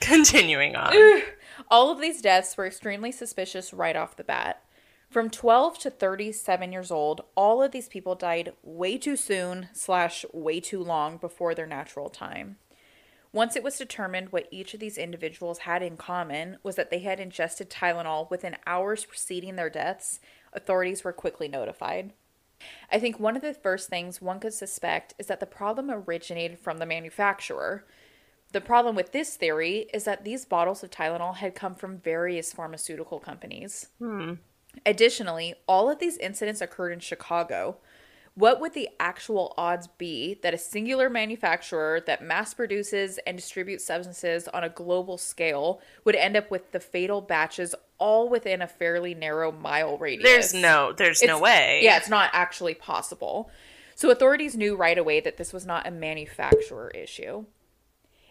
Continuing 0.00 0.76
on. 0.76 0.94
All 1.70 1.90
of 1.90 2.00
these 2.00 2.22
deaths 2.22 2.56
were 2.56 2.66
extremely 2.66 3.12
suspicious 3.12 3.74
right 3.74 3.94
off 3.94 4.16
the 4.16 4.24
bat. 4.24 4.62
From 5.10 5.28
12 5.28 5.78
to 5.80 5.90
37 5.90 6.72
years 6.72 6.90
old, 6.90 7.22
all 7.34 7.62
of 7.62 7.72
these 7.72 7.88
people 7.88 8.14
died 8.14 8.52
way 8.62 8.96
too 8.96 9.16
soon 9.16 9.68
slash 9.72 10.24
way 10.32 10.60
too 10.60 10.82
long 10.82 11.16
before 11.16 11.52
their 11.54 11.66
natural 11.66 12.08
time. 12.08 12.56
Once 13.32 13.54
it 13.54 13.62
was 13.62 13.78
determined 13.78 14.30
what 14.30 14.48
each 14.50 14.74
of 14.74 14.80
these 14.80 14.98
individuals 14.98 15.60
had 15.60 15.82
in 15.82 15.96
common 15.96 16.56
was 16.62 16.74
that 16.74 16.90
they 16.90 16.98
had 16.98 17.20
ingested 17.20 17.70
Tylenol 17.70 18.28
within 18.28 18.56
hours 18.66 19.04
preceding 19.04 19.54
their 19.54 19.70
deaths, 19.70 20.18
authorities 20.52 21.04
were 21.04 21.12
quickly 21.12 21.46
notified. 21.46 22.12
I 22.90 22.98
think 22.98 23.18
one 23.18 23.36
of 23.36 23.42
the 23.42 23.54
first 23.54 23.88
things 23.88 24.20
one 24.20 24.40
could 24.40 24.52
suspect 24.52 25.14
is 25.18 25.26
that 25.26 25.40
the 25.40 25.46
problem 25.46 25.90
originated 25.90 26.58
from 26.58 26.78
the 26.78 26.86
manufacturer. 26.86 27.84
The 28.52 28.60
problem 28.60 28.96
with 28.96 29.12
this 29.12 29.36
theory 29.36 29.88
is 29.94 30.04
that 30.04 30.24
these 30.24 30.44
bottles 30.44 30.82
of 30.82 30.90
Tylenol 30.90 31.36
had 31.36 31.54
come 31.54 31.74
from 31.74 31.98
various 31.98 32.52
pharmaceutical 32.52 33.20
companies. 33.20 33.88
Hmm. 33.98 34.34
Additionally, 34.84 35.54
all 35.66 35.88
of 35.88 36.00
these 36.00 36.16
incidents 36.18 36.60
occurred 36.60 36.92
in 36.92 37.00
Chicago. 37.00 37.78
What 38.34 38.60
would 38.60 38.74
the 38.74 38.88
actual 38.98 39.52
odds 39.58 39.88
be 39.98 40.38
that 40.42 40.54
a 40.54 40.58
singular 40.58 41.10
manufacturer 41.10 42.00
that 42.06 42.22
mass 42.22 42.54
produces 42.54 43.18
and 43.26 43.36
distributes 43.36 43.84
substances 43.84 44.48
on 44.48 44.64
a 44.64 44.68
global 44.68 45.18
scale 45.18 45.80
would 46.04 46.16
end 46.16 46.36
up 46.36 46.50
with 46.50 46.72
the 46.72 46.80
fatal 46.80 47.20
batches 47.20 47.74
all 47.98 48.28
within 48.28 48.62
a 48.62 48.66
fairly 48.66 49.14
narrow 49.14 49.52
mile 49.52 49.98
radius? 49.98 50.28
There's 50.28 50.54
no, 50.54 50.92
there's 50.92 51.22
no 51.22 51.40
way. 51.40 51.80
Yeah, 51.82 51.96
it's 51.96 52.08
not 52.08 52.30
actually 52.32 52.74
possible. 52.74 53.50
So 53.94 54.10
authorities 54.10 54.56
knew 54.56 54.76
right 54.76 54.96
away 54.96 55.20
that 55.20 55.36
this 55.36 55.52
was 55.52 55.66
not 55.66 55.86
a 55.86 55.90
manufacturer 55.90 56.90
issue. 56.94 57.44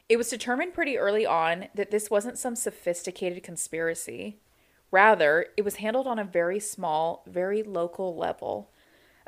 It 0.08 0.18
was 0.18 0.30
determined 0.30 0.74
pretty 0.74 0.98
early 0.98 1.28
on 1.28 1.68
that 1.76 1.92
this 1.92 2.10
wasn't 2.10 2.40
some 2.40 2.56
sophisticated 2.56 3.44
conspiracy. 3.44 4.40
Rather, 4.90 5.48
it 5.56 5.64
was 5.64 5.76
handled 5.76 6.08
on 6.08 6.18
a 6.18 6.24
very 6.24 6.60
small, 6.60 7.24
very 7.28 7.62
local 7.62 8.16
level. 8.16 8.72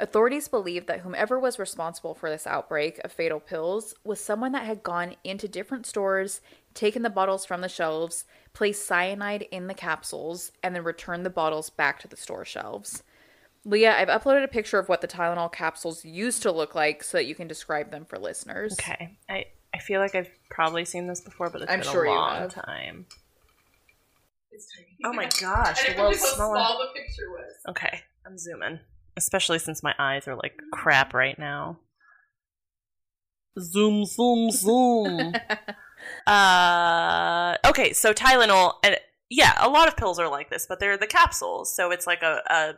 Authorities 0.01 0.48
believe 0.48 0.88
that 0.88 1.01
whomever 1.01 1.39
was 1.39 1.60
responsible 1.60 2.15
for 2.15 2.27
this 2.27 2.48
outbreak 2.48 3.00
of 3.03 3.12
fatal 3.12 3.39
pills 3.39 3.93
was 4.03 4.20
someone 4.20 4.51
that 4.53 4.65
had 4.65 4.81
gone 4.81 5.15
into 5.24 5.48
different 5.48 5.86
stores, 5.86 6.41
taken 6.74 7.03
the 7.03 7.10
bottles 7.10 7.46
from 7.46 7.62
the 7.62 7.70
shelves, 7.70 8.25
placed 8.51 8.84
cyanide 8.88 9.43
in 9.51 9.67
the 9.67 9.75
capsules, 9.75 10.51
and 10.63 10.74
then 10.75 10.84
returned 10.84 11.24
the 11.24 11.29
bottles 11.29 11.70
back 11.70 12.00
to 12.00 12.08
the 12.08 12.17
store 12.17 12.43
shelves. 12.43 13.03
Leah, 13.63 13.96
I've 13.96 14.08
uploaded 14.08 14.43
a 14.43 14.48
picture 14.48 14.79
of 14.79 14.89
what 14.89 15.01
the 15.01 15.08
Tylenol 15.08 15.53
capsules 15.53 16.03
used 16.03 16.41
to 16.41 16.51
look 16.51 16.74
like 16.74 17.03
so 17.03 17.20
that 17.20 17.27
you 17.27 17.36
can 17.36 17.48
describe 17.48 17.91
them 17.91 18.05
for 18.05 18.17
listeners. 18.17 18.74
Okay. 18.74 19.15
I, 19.29 19.46
I 19.72 19.77
feel 19.77 20.01
like 20.01 20.15
I've 20.15 20.31
probably 20.50 20.84
seen 20.84 21.05
this 21.05 21.22
before, 21.22 21.51
but 21.51 21.62
it's 21.62 21.72
I'm 21.72 21.81
been 21.81 21.89
sure 21.89 22.05
a 22.05 22.10
you 22.10 22.15
long 22.15 22.36
have. 22.39 22.53
time. 22.55 23.05
It's 24.51 24.67
tiny. 24.75 24.88
Oh 25.05 25.13
my 25.13 25.29
gosh, 25.39 25.79
I 25.79 25.81
the 25.84 25.88
didn't 25.89 26.00
world's 26.01 26.17
believe 26.17 26.29
how 26.31 26.36
smaller. 26.38 26.55
small 26.58 26.79
the 26.79 27.00
picture 27.00 27.29
was. 27.29 27.53
Okay, 27.70 28.01
I'm 28.25 28.38
zooming. 28.39 28.79
Especially 29.18 29.60
since 29.60 29.84
my 29.84 29.94
eyes 30.00 30.27
are 30.27 30.36
like 30.36 30.60
crap 30.72 31.13
right 31.13 31.38
now. 31.38 31.80
Zoom, 33.60 34.06
zoom, 34.06 34.50
zoom. 34.51 35.34
uh, 36.27 37.58
okay, 37.65 37.94
so 37.94 38.13
Tylenol, 38.13 38.74
and 38.84 38.98
yeah, 39.30 39.53
a 39.60 39.70
lot 39.70 39.88
of 39.88 39.98
pills 39.98 40.20
are 40.20 40.30
like 40.30 40.50
this, 40.50 40.65
but 40.68 40.80
they're 40.80 40.98
the 40.98 41.08
capsules, 41.08 41.75
so 41.75 41.91
it's 41.91 42.08
like 42.08 42.22
a, 42.24 42.41
a 42.50 42.74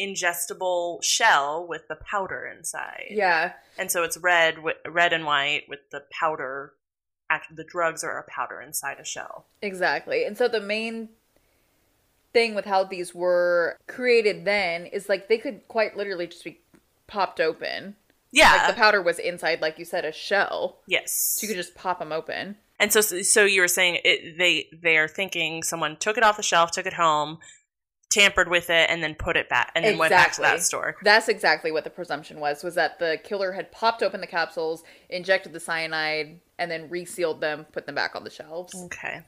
ingestible 0.00 1.02
shell 1.02 1.66
with 1.66 1.82
the 1.88 1.96
powder 1.96 2.50
inside. 2.54 3.06
Yeah. 3.10 3.52
and 3.78 3.90
so 3.90 4.02
it's 4.02 4.16
red, 4.18 4.56
wi- 4.56 4.74
red 4.86 5.12
and 5.12 5.24
white 5.24 5.64
with 5.68 5.80
the 5.90 6.02
powder. 6.18 6.72
Act, 7.30 7.56
the 7.56 7.64
drugs 7.64 8.04
are 8.04 8.18
a 8.18 8.30
powder 8.30 8.60
inside 8.60 8.98
a 9.00 9.04
shell. 9.04 9.46
Exactly. 9.62 10.24
And 10.24 10.36
so 10.36 10.48
the 10.48 10.60
main 10.60 11.10
thing 12.32 12.54
with 12.54 12.64
how 12.64 12.84
these 12.84 13.14
were 13.14 13.78
created 13.86 14.44
then 14.44 14.86
is 14.86 15.08
like 15.08 15.28
they 15.28 15.38
could 15.38 15.66
quite 15.68 15.96
literally 15.96 16.26
just 16.26 16.44
be 16.44 16.60
popped 17.06 17.40
open. 17.40 17.96
Yeah. 18.30 18.52
Like 18.52 18.68
the 18.68 18.80
powder 18.80 19.02
was 19.02 19.18
inside, 19.18 19.60
like 19.60 19.78
you 19.78 19.84
said, 19.84 20.04
a 20.04 20.12
shell. 20.12 20.78
yes. 20.86 21.12
So 21.12 21.44
you 21.44 21.48
could 21.48 21.56
just 21.56 21.74
pop 21.74 21.98
them 21.98 22.12
open. 22.12 22.56
And 22.80 22.92
so, 22.92 23.00
so 23.00 23.44
you 23.44 23.60
were 23.60 23.68
saying 23.68 24.00
it, 24.02 24.38
they 24.38 24.68
they 24.72 24.96
are 24.96 25.06
thinking 25.06 25.62
someone 25.62 25.96
took 25.96 26.16
it 26.16 26.24
off 26.24 26.36
the 26.36 26.42
shelf, 26.42 26.72
took 26.72 26.86
it 26.86 26.94
home, 26.94 27.38
tampered 28.10 28.48
with 28.48 28.70
it, 28.70 28.90
and 28.90 29.04
then 29.04 29.14
put 29.14 29.36
it 29.36 29.48
back, 29.48 29.70
and 29.76 29.84
then 29.84 29.98
went 29.98 30.10
back 30.10 30.32
to 30.32 30.40
that 30.40 30.62
store. 30.62 30.96
That's 31.02 31.28
exactly 31.28 31.70
what 31.70 31.84
the 31.84 31.90
presumption 31.90 32.40
was, 32.40 32.64
was 32.64 32.74
that 32.74 32.98
the 32.98 33.20
killer 33.22 33.52
had 33.52 33.70
popped 33.70 34.02
open 34.02 34.20
the 34.20 34.26
capsules, 34.26 34.82
injected 35.08 35.52
the 35.52 35.60
cyanide, 35.60 36.40
and 36.58 36.70
then 36.70 36.88
resealed 36.90 37.40
them, 37.40 37.66
put 37.70 37.86
them 37.86 37.94
back 37.94 38.16
on 38.16 38.24
the 38.24 38.30
shelves. 38.30 38.74
Okay. 38.86 39.20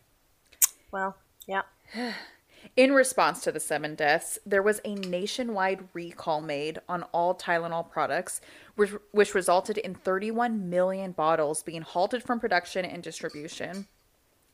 Well, 0.90 1.16
yeah. 1.46 1.62
In 2.76 2.92
response 2.92 3.42
to 3.42 3.52
the 3.52 3.60
seven 3.60 3.94
deaths, 3.94 4.38
there 4.44 4.62
was 4.62 4.80
a 4.84 4.94
nationwide 4.94 5.88
recall 5.92 6.40
made 6.40 6.80
on 6.88 7.04
all 7.12 7.34
Tylenol 7.34 7.90
products, 7.90 8.40
which, 8.76 8.90
which 9.12 9.34
resulted 9.34 9.78
in 9.78 9.94
31 9.94 10.68
million 10.68 11.12
bottles 11.12 11.62
being 11.62 11.82
halted 11.82 12.22
from 12.22 12.40
production 12.40 12.84
and 12.84 13.02
distribution. 13.02 13.86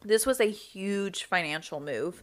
This 0.02 0.26
was 0.26 0.40
a 0.40 0.50
huge 0.50 1.24
financial 1.24 1.80
move. 1.80 2.22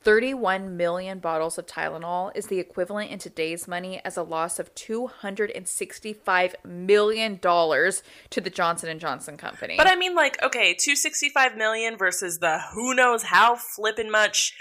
31 0.00 0.76
million 0.76 1.18
bottles 1.18 1.58
of 1.58 1.66
Tylenol 1.66 2.30
is 2.36 2.46
the 2.46 2.60
equivalent 2.60 3.10
in 3.10 3.18
today's 3.18 3.66
money 3.66 4.00
as 4.04 4.16
a 4.16 4.22
loss 4.22 4.58
of 4.58 4.72
265 4.74 6.54
million 6.64 7.38
dollars 7.42 8.02
to 8.30 8.40
the 8.40 8.50
Johnson 8.50 8.88
and 8.88 9.00
Johnson 9.00 9.36
company. 9.36 9.74
But 9.76 9.88
I 9.88 9.96
mean, 9.96 10.14
like, 10.14 10.40
okay, 10.42 10.76
two 10.78 10.94
sixty 10.94 11.28
five 11.28 11.56
million 11.56 11.96
versus 11.96 12.38
the 12.38 12.60
who 12.74 12.94
knows 12.94 13.24
how 13.24 13.56
flippin' 13.56 14.10
much. 14.10 14.54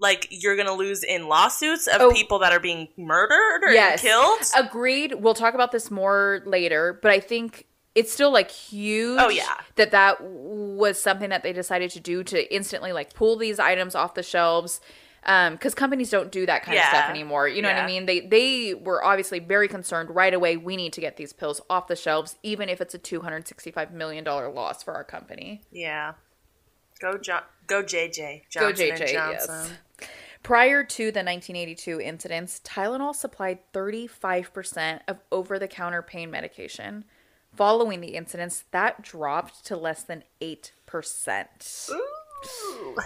Like 0.00 0.26
you're 0.30 0.56
gonna 0.56 0.72
lose 0.74 1.04
in 1.04 1.28
lawsuits 1.28 1.86
of 1.86 2.00
Oh. 2.00 2.10
people 2.10 2.38
that 2.40 2.52
are 2.52 2.60
being 2.60 2.88
murdered 2.96 3.62
or 3.64 3.70
Yes. 3.72 4.00
killed. 4.02 4.40
Agreed. 4.56 5.14
We'll 5.14 5.34
talk 5.34 5.54
about 5.54 5.72
this 5.72 5.90
more 5.90 6.42
later, 6.46 6.98
but 7.02 7.10
I 7.12 7.20
think 7.20 7.66
it's 7.94 8.10
still 8.12 8.30
like 8.32 8.50
huge. 8.50 9.18
Oh, 9.20 9.28
yeah. 9.28 9.56
that 9.76 9.90
that 9.90 10.22
was 10.22 11.00
something 11.02 11.28
that 11.30 11.42
they 11.42 11.52
decided 11.52 11.90
to 11.90 12.00
do 12.00 12.22
to 12.24 12.54
instantly 12.54 12.92
like 12.92 13.12
pull 13.14 13.36
these 13.36 13.58
items 13.58 13.94
off 13.94 14.14
the 14.14 14.22
shelves. 14.22 14.80
Um, 15.24 15.52
because 15.52 15.74
companies 15.74 16.08
don't 16.08 16.32
do 16.32 16.46
that 16.46 16.62
kind 16.62 16.78
of 16.78 16.84
stuff 16.86 17.10
anymore. 17.10 17.46
You 17.46 17.60
know 17.60 17.68
what 17.68 17.76
I 17.76 17.86
mean? 17.86 18.06
They 18.06 18.20
they 18.20 18.72
were 18.72 19.04
obviously 19.04 19.38
very 19.38 19.68
concerned 19.68 20.08
right 20.14 20.32
away. 20.32 20.56
We 20.56 20.76
need 20.76 20.94
to 20.94 21.02
get 21.02 21.18
these 21.18 21.34
pills 21.34 21.60
off 21.68 21.88
the 21.88 21.94
shelves, 21.96 22.36
even 22.42 22.70
if 22.70 22.80
it's 22.80 22.94
a 22.94 22.98
two 22.98 23.20
hundred 23.20 23.46
sixty 23.46 23.70
five 23.70 23.92
million 23.92 24.24
dollar 24.24 24.50
loss 24.50 24.82
for 24.82 24.94
our 24.94 25.04
company. 25.04 25.60
yeah. 25.70 26.14
Go 27.00 27.18
John. 27.18 27.42
Go 27.66 27.82
JJ. 27.82 28.42
Go 28.54 28.72
Johnson 28.72 28.90
and 28.90 29.00
JJ, 29.00 29.12
Johnson. 29.12 29.54
yes. 29.68 29.70
Prior 30.42 30.82
to 30.82 31.04
the 31.04 31.20
1982 31.20 32.00
incidents, 32.00 32.60
Tylenol 32.64 33.14
supplied 33.14 33.58
35% 33.72 35.00
of 35.06 35.18
over 35.30 35.58
the 35.58 35.68
counter 35.68 36.02
pain 36.02 36.30
medication. 36.30 37.04
Following 37.54 38.00
the 38.00 38.14
incidents, 38.14 38.64
that 38.70 39.02
dropped 39.02 39.64
to 39.66 39.76
less 39.76 40.02
than 40.02 40.24
8%. 40.40 41.90
Ooh. 41.90 42.96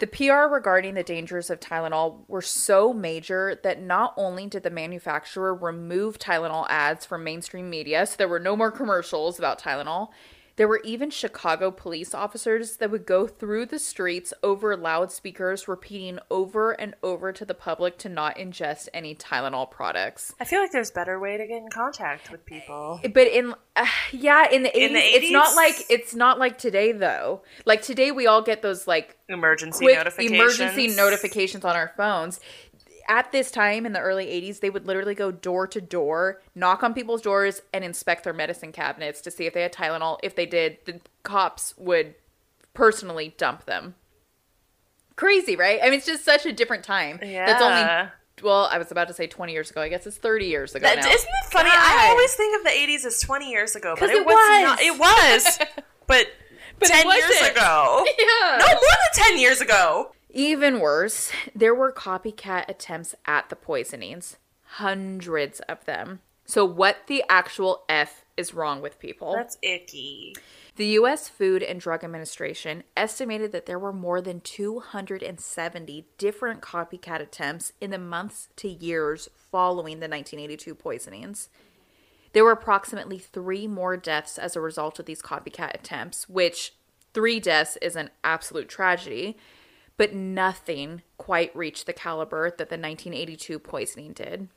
The 0.00 0.06
PR 0.08 0.52
regarding 0.52 0.94
the 0.94 1.04
dangers 1.04 1.48
of 1.48 1.60
Tylenol 1.60 2.28
were 2.28 2.42
so 2.42 2.92
major 2.92 3.58
that 3.62 3.80
not 3.80 4.12
only 4.16 4.46
did 4.46 4.64
the 4.64 4.70
manufacturer 4.70 5.54
remove 5.54 6.18
Tylenol 6.18 6.66
ads 6.68 7.06
from 7.06 7.24
mainstream 7.24 7.70
media, 7.70 8.04
so 8.04 8.16
there 8.18 8.28
were 8.28 8.40
no 8.40 8.56
more 8.56 8.72
commercials 8.72 9.38
about 9.38 9.60
Tylenol, 9.60 10.10
there 10.56 10.68
were 10.68 10.80
even 10.84 11.10
Chicago 11.10 11.70
police 11.70 12.14
officers 12.14 12.76
that 12.76 12.90
would 12.90 13.06
go 13.06 13.26
through 13.26 13.66
the 13.66 13.78
streets 13.78 14.32
over 14.42 14.76
loudspeakers, 14.76 15.66
repeating 15.66 16.18
over 16.30 16.72
and 16.72 16.94
over 17.02 17.32
to 17.32 17.44
the 17.44 17.54
public 17.54 17.98
to 17.98 18.08
not 18.08 18.36
ingest 18.36 18.88
any 18.94 19.14
Tylenol 19.14 19.70
products. 19.70 20.32
I 20.40 20.44
feel 20.44 20.60
like 20.60 20.70
there's 20.70 20.90
better 20.90 21.18
way 21.18 21.36
to 21.36 21.46
get 21.46 21.58
in 21.58 21.68
contact 21.70 22.30
with 22.30 22.44
people. 22.46 23.00
But 23.02 23.26
in 23.26 23.54
uh, 23.76 23.86
yeah, 24.12 24.48
in 24.50 24.62
the 24.62 24.68
80s, 24.70 24.74
In 24.74 24.92
the 24.92 25.00
it's 25.00 25.32
not 25.32 25.56
like 25.56 25.74
it's 25.90 26.14
not 26.14 26.38
like 26.38 26.58
today 26.58 26.92
though. 26.92 27.42
Like 27.64 27.82
today 27.82 28.12
we 28.12 28.26
all 28.26 28.42
get 28.42 28.62
those 28.62 28.86
like 28.86 29.16
Emergency 29.28 29.86
notifications. 29.86 30.38
emergency 30.38 30.86
notifications 30.94 31.64
on 31.64 31.74
our 31.74 31.92
phones. 31.96 32.38
At 33.08 33.32
this 33.32 33.50
time 33.50 33.86
in 33.86 33.92
the 33.92 34.00
early 34.00 34.26
80s, 34.26 34.60
they 34.60 34.70
would 34.70 34.86
literally 34.86 35.14
go 35.14 35.30
door 35.30 35.66
to 35.66 35.80
door, 35.80 36.40
knock 36.54 36.82
on 36.82 36.94
people's 36.94 37.22
doors, 37.22 37.60
and 37.72 37.84
inspect 37.84 38.24
their 38.24 38.32
medicine 38.32 38.72
cabinets 38.72 39.20
to 39.22 39.30
see 39.30 39.46
if 39.46 39.54
they 39.54 39.62
had 39.62 39.72
Tylenol. 39.72 40.18
If 40.22 40.34
they 40.36 40.46
did, 40.46 40.78
the 40.86 41.00
cops 41.22 41.74
would 41.76 42.14
personally 42.72 43.34
dump 43.36 43.66
them. 43.66 43.94
Crazy, 45.16 45.54
right? 45.54 45.78
I 45.82 45.86
mean, 45.86 45.94
it's 45.94 46.06
just 46.06 46.24
such 46.24 46.44
a 46.46 46.52
different 46.52 46.82
time. 46.84 47.18
That's 47.20 47.62
only, 47.62 47.80
Yeah. 47.80 48.08
well, 48.42 48.68
I 48.70 48.78
was 48.78 48.90
about 48.90 49.06
to 49.08 49.14
say 49.14 49.26
20 49.28 49.52
years 49.52 49.70
ago. 49.70 49.80
I 49.80 49.88
guess 49.88 50.06
it's 50.06 50.16
30 50.16 50.46
years 50.46 50.74
ago 50.74 50.86
That, 50.88 50.96
now. 50.96 51.08
isn't 51.08 51.28
it 51.28 51.52
funny? 51.52 51.70
God. 51.70 51.78
I 51.78 52.08
always 52.10 52.34
think 52.34 52.56
of 52.58 52.64
the 52.64 52.70
80s 52.70 53.04
as 53.04 53.20
20 53.20 53.48
years 53.50 53.76
ago, 53.76 53.94
but 53.98 54.10
it, 54.10 54.16
it 54.16 54.26
was, 54.26 54.34
was. 54.34 54.62
not. 54.62 54.80
It 54.80 54.98
was, 54.98 55.58
but, 56.08 56.26
But 56.80 56.88
it 56.90 56.92
10 56.92 57.06
years 57.16 57.50
ago. 57.52 58.04
Yeah. 58.18 58.58
No, 58.58 58.66
more 58.66 58.74
than 58.80 59.24
10 59.24 59.38
years 59.38 59.60
ago. 59.60 60.10
Even 60.36 60.80
worse, 60.80 61.30
there 61.54 61.74
were 61.74 61.92
copycat 61.92 62.68
attempts 62.68 63.14
at 63.24 63.48
the 63.50 63.56
poisonings. 63.56 64.36
Hundreds 64.64 65.60
of 65.60 65.84
them. 65.84 66.20
So, 66.44 66.64
what 66.64 67.06
the 67.06 67.22
actual 67.28 67.84
F 67.88 68.24
is 68.36 68.52
wrong 68.52 68.82
with 68.82 68.98
people? 68.98 69.32
That's 69.32 69.56
icky. 69.62 70.34
The 70.74 70.86
U.S. 70.86 71.28
Food 71.28 71.62
and 71.62 71.80
Drug 71.80 72.02
Administration 72.02 72.82
estimated 72.96 73.52
that 73.52 73.66
there 73.66 73.78
were 73.78 73.92
more 73.92 74.20
than 74.20 74.40
270 74.40 76.06
different 76.18 76.60
copycat 76.60 77.20
attempts 77.20 77.72
in 77.80 77.92
the 77.92 77.98
months 77.98 78.48
to 78.56 78.68
years 78.68 79.28
following 79.36 80.00
the 80.00 80.08
1982 80.08 80.74
poisonings. 80.74 81.48
There 82.32 82.42
were 82.42 82.50
approximately 82.50 83.20
three 83.20 83.68
more 83.68 83.96
deaths 83.96 84.36
as 84.36 84.56
a 84.56 84.60
result 84.60 84.98
of 84.98 85.06
these 85.06 85.22
copycat 85.22 85.74
attempts, 85.74 86.28
which 86.28 86.74
three 87.14 87.38
deaths 87.38 87.78
is 87.80 87.94
an 87.94 88.10
absolute 88.24 88.68
tragedy, 88.68 89.38
but 89.96 90.14
nothing 90.14 91.02
quite 91.18 91.54
reached 91.56 91.86
the 91.86 91.92
caliber 91.92 92.50
that 92.50 92.68
the 92.68 92.76
1982 92.76 93.58
poisoning 93.58 94.12
did. 94.12 94.48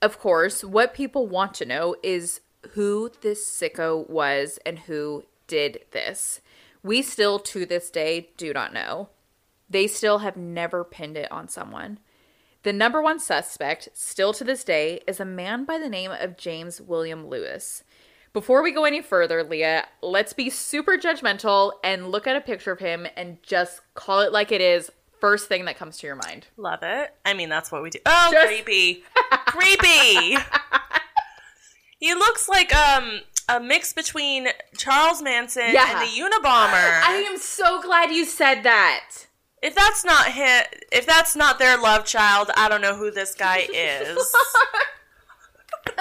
Of 0.00 0.18
course, 0.18 0.62
what 0.62 0.94
people 0.94 1.26
want 1.26 1.54
to 1.54 1.64
know 1.64 1.96
is 2.02 2.40
who 2.72 3.10
this 3.22 3.46
sicko 3.46 4.08
was 4.08 4.58
and 4.64 4.80
who 4.80 5.24
did 5.46 5.80
this. 5.92 6.40
We 6.82 7.02
still, 7.02 7.38
to 7.38 7.64
this 7.64 7.90
day, 7.90 8.30
do 8.36 8.52
not 8.52 8.72
know. 8.72 9.08
They 9.68 9.86
still 9.86 10.18
have 10.18 10.36
never 10.36 10.84
pinned 10.84 11.16
it 11.16 11.32
on 11.32 11.48
someone. 11.48 11.98
The 12.62 12.72
number 12.72 13.02
one 13.02 13.18
suspect, 13.18 13.88
still 13.92 14.32
to 14.34 14.44
this 14.44 14.64
day, 14.64 15.00
is 15.06 15.20
a 15.20 15.24
man 15.24 15.64
by 15.64 15.78
the 15.78 15.88
name 15.88 16.10
of 16.10 16.36
James 16.36 16.80
William 16.80 17.26
Lewis. 17.26 17.84
Before 18.34 18.62
we 18.62 18.72
go 18.72 18.84
any 18.84 19.00
further, 19.00 19.42
Leah, 19.44 19.86
let's 20.02 20.32
be 20.34 20.50
super 20.50 20.98
judgmental 20.98 21.72
and 21.82 22.10
look 22.10 22.26
at 22.26 22.34
a 22.36 22.40
picture 22.40 22.72
of 22.72 22.80
him 22.80 23.06
and 23.16 23.40
just 23.42 23.80
call 23.94 24.20
it 24.20 24.32
like 24.32 24.50
it 24.52 24.60
is. 24.60 24.90
First 25.20 25.48
thing 25.48 25.64
that 25.66 25.78
comes 25.78 25.96
to 25.98 26.06
your 26.06 26.16
mind. 26.16 26.48
Love 26.58 26.80
it. 26.82 27.14
I 27.24 27.32
mean, 27.32 27.48
that's 27.48 27.72
what 27.72 27.82
we 27.82 27.88
do. 27.90 28.00
Oh, 28.04 28.28
Just- 28.32 28.46
creepy. 28.46 29.02
creepy. 29.46 30.36
He 32.00 32.12
looks 32.12 32.50
like 32.50 32.74
um 32.74 33.20
a 33.48 33.58
mix 33.60 33.94
between 33.94 34.48
Charles 34.76 35.22
Manson 35.22 35.72
Yeah. 35.72 35.90
and 35.90 36.00
the 36.02 36.12
Unabomber. 36.20 37.00
I 37.02 37.24
am 37.30 37.38
so 37.38 37.80
glad 37.80 38.10
you 38.10 38.26
said 38.26 38.62
that. 38.64 39.26
if 39.62 39.74
that's 39.74 40.04
not 40.04 40.26
him, 40.26 40.64
if 40.92 41.06
that's 41.06 41.34
not 41.34 41.58
their 41.58 41.78
love 41.78 42.04
child, 42.04 42.50
I 42.58 42.68
don't 42.68 42.82
know 42.82 42.94
who 42.94 43.10
this 43.10 43.34
guy 43.34 43.66
is. 43.72 44.34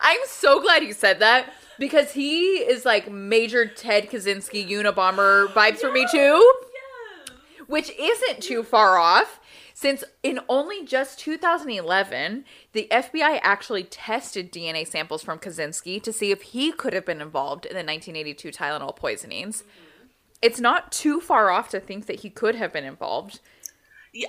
I'm 0.00 0.20
so 0.26 0.60
glad 0.60 0.82
you 0.82 0.92
said 0.92 1.20
that 1.20 1.52
because 1.78 2.12
he 2.12 2.56
is 2.56 2.84
like 2.84 3.10
major 3.10 3.66
Ted 3.66 4.10
Kaczynski 4.10 4.68
Unabomber 4.68 5.48
vibes 5.48 5.78
for 5.78 5.92
me 5.92 6.06
too. 6.10 6.52
Which 7.66 7.90
isn't 7.98 8.42
too 8.42 8.62
far 8.62 8.96
off 8.96 9.40
since 9.76 10.02
in 10.22 10.40
only 10.48 10.86
just 10.86 11.18
2011, 11.18 12.46
the 12.72 12.88
FBI 12.90 13.40
actually 13.42 13.84
tested 13.84 14.50
DNA 14.50 14.86
samples 14.86 15.22
from 15.22 15.38
Kaczynski 15.38 16.02
to 16.02 16.14
see 16.14 16.30
if 16.30 16.40
he 16.40 16.72
could 16.72 16.94
have 16.94 17.04
been 17.04 17.20
involved 17.20 17.66
in 17.66 17.72
the 17.72 17.84
1982 17.84 18.52
Tylenol 18.52 18.96
poisonings. 18.96 19.62
Mm-hmm. 19.62 20.06
It's 20.40 20.60
not 20.60 20.92
too 20.92 21.20
far 21.20 21.50
off 21.50 21.68
to 21.68 21.80
think 21.80 22.06
that 22.06 22.20
he 22.20 22.30
could 22.30 22.54
have 22.54 22.72
been 22.72 22.84
involved. 22.84 23.40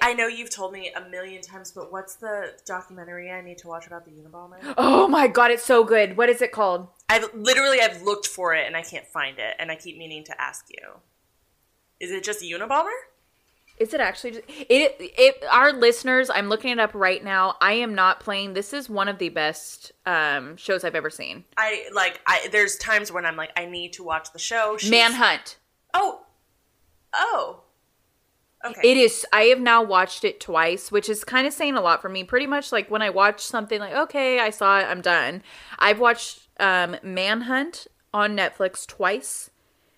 I 0.01 0.13
know 0.13 0.27
you've 0.27 0.49
told 0.49 0.73
me 0.73 0.91
a 0.95 1.09
million 1.09 1.41
times, 1.41 1.71
but 1.71 1.91
what's 1.91 2.15
the 2.15 2.53
documentary 2.65 3.31
I 3.31 3.41
need 3.41 3.57
to 3.59 3.67
watch 3.67 3.87
about 3.87 4.05
the 4.05 4.11
Unabomber? 4.11 4.57
Oh 4.77 5.07
my 5.07 5.27
god, 5.27 5.51
it's 5.51 5.63
so 5.63 5.83
good. 5.83 6.17
What 6.17 6.29
is 6.29 6.41
it 6.41 6.51
called? 6.51 6.87
I've 7.09 7.33
literally 7.33 7.79
I've 7.81 8.01
looked 8.01 8.27
for 8.27 8.53
it 8.55 8.65
and 8.67 8.75
I 8.75 8.81
can't 8.81 9.05
find 9.07 9.37
it, 9.39 9.55
and 9.59 9.71
I 9.71 9.75
keep 9.75 9.97
meaning 9.97 10.23
to 10.25 10.41
ask 10.41 10.65
you. 10.69 10.99
Is 11.99 12.11
it 12.11 12.23
just 12.23 12.41
Unabomber? 12.41 12.91
Is 13.79 13.93
it 13.93 14.01
actually 14.01 14.31
just, 14.31 14.43
it 14.47 14.95
it 14.99 15.43
our 15.51 15.71
listeners, 15.71 16.31
I'm 16.31 16.49
looking 16.49 16.71
it 16.71 16.79
up 16.79 16.91
right 16.95 17.23
now. 17.23 17.57
I 17.61 17.73
am 17.73 17.93
not 17.93 18.19
playing. 18.19 18.53
This 18.53 18.73
is 18.73 18.89
one 18.89 19.07
of 19.07 19.19
the 19.19 19.29
best 19.29 19.91
um 20.05 20.57
shows 20.57 20.83
I've 20.83 20.95
ever 20.95 21.11
seen. 21.11 21.45
I 21.57 21.87
like 21.93 22.19
I 22.25 22.47
there's 22.51 22.75
times 22.77 23.11
when 23.11 23.25
I'm 23.25 23.35
like 23.35 23.51
I 23.55 23.65
need 23.65 23.93
to 23.93 24.03
watch 24.03 24.31
the 24.33 24.39
show. 24.39 24.77
She's- 24.77 24.89
Manhunt. 24.89 25.57
Oh. 25.93 26.21
Oh. 27.13 27.61
Okay. 28.65 28.91
It 28.91 28.97
is 28.97 29.25
I 29.31 29.43
have 29.43 29.59
now 29.59 29.83
watched 29.83 30.23
it 30.23 30.39
twice, 30.39 30.91
which 30.91 31.09
is 31.09 31.23
kind 31.23 31.45
of 31.47 31.53
saying 31.53 31.75
a 31.75 31.81
lot 31.81 32.01
for 32.01 32.09
me. 32.09 32.23
Pretty 32.23 32.47
much 32.47 32.71
like 32.71 32.89
when 32.89 33.01
I 33.01 33.09
watch 33.09 33.41
something 33.41 33.79
like 33.79 33.93
okay, 33.93 34.39
I 34.39 34.49
saw 34.49 34.79
it, 34.79 34.83
I'm 34.83 35.01
done. 35.01 35.43
I've 35.79 35.99
watched 35.99 36.47
um 36.59 36.97
Manhunt 37.03 37.87
on 38.13 38.35
Netflix 38.35 38.85
twice. 38.87 39.49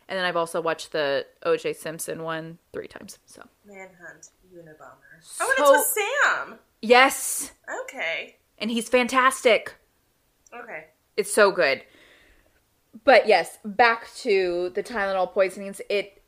And 0.10 0.18
then 0.18 0.26
I've 0.26 0.36
also 0.36 0.60
watched 0.60 0.92
the 0.92 1.26
OJ 1.46 1.76
Simpson 1.76 2.24
one 2.24 2.58
three 2.74 2.88
times. 2.88 3.20
So, 3.26 3.44
Manhunt 3.66 4.30
Unabomber. 4.54 5.22
Oh, 5.40 5.54
and 5.58 5.66
So- 5.66 5.74
it's 5.76 5.96
with 5.96 6.06
Sam. 6.36 6.60
yes. 6.82 7.52
Okay. 7.84 8.38
And 8.58 8.72
he's 8.72 8.90
fantastic. 8.90 9.76
Okay. 10.54 10.88
It's 11.16 11.32
so 11.34 11.52
good. 11.52 11.84
But 13.04 13.28
yes, 13.28 13.60
back 13.64 14.08
to 14.18 14.72
the 14.74 14.82
Tylenol 14.84 15.32
poisonings. 15.32 15.80
It 15.90 16.19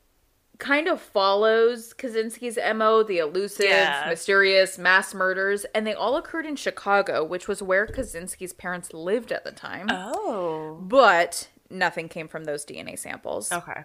kind 0.62 0.86
of 0.86 1.00
follows 1.00 1.92
Kaczynski's 1.92 2.56
MO, 2.76 3.02
the 3.02 3.18
elusive, 3.18 3.66
Yeah. 3.66 4.06
mysterious 4.08 4.78
mass 4.78 5.12
murders, 5.12 5.64
and 5.74 5.84
they 5.86 5.92
all 5.92 6.16
occurred 6.16 6.46
in 6.46 6.54
Chicago, 6.56 7.24
which 7.24 7.48
was 7.48 7.60
where 7.62 7.86
Kaczynski's 7.86 8.52
parents 8.52 8.92
lived 8.94 9.32
at 9.32 9.44
the 9.44 9.50
time. 9.50 9.88
Oh. 9.90 10.78
But 10.80 11.48
nothing 11.68 12.08
came 12.08 12.28
from 12.28 12.44
those 12.44 12.64
DNA 12.64 12.96
samples. 12.96 13.50
Okay. 13.50 13.84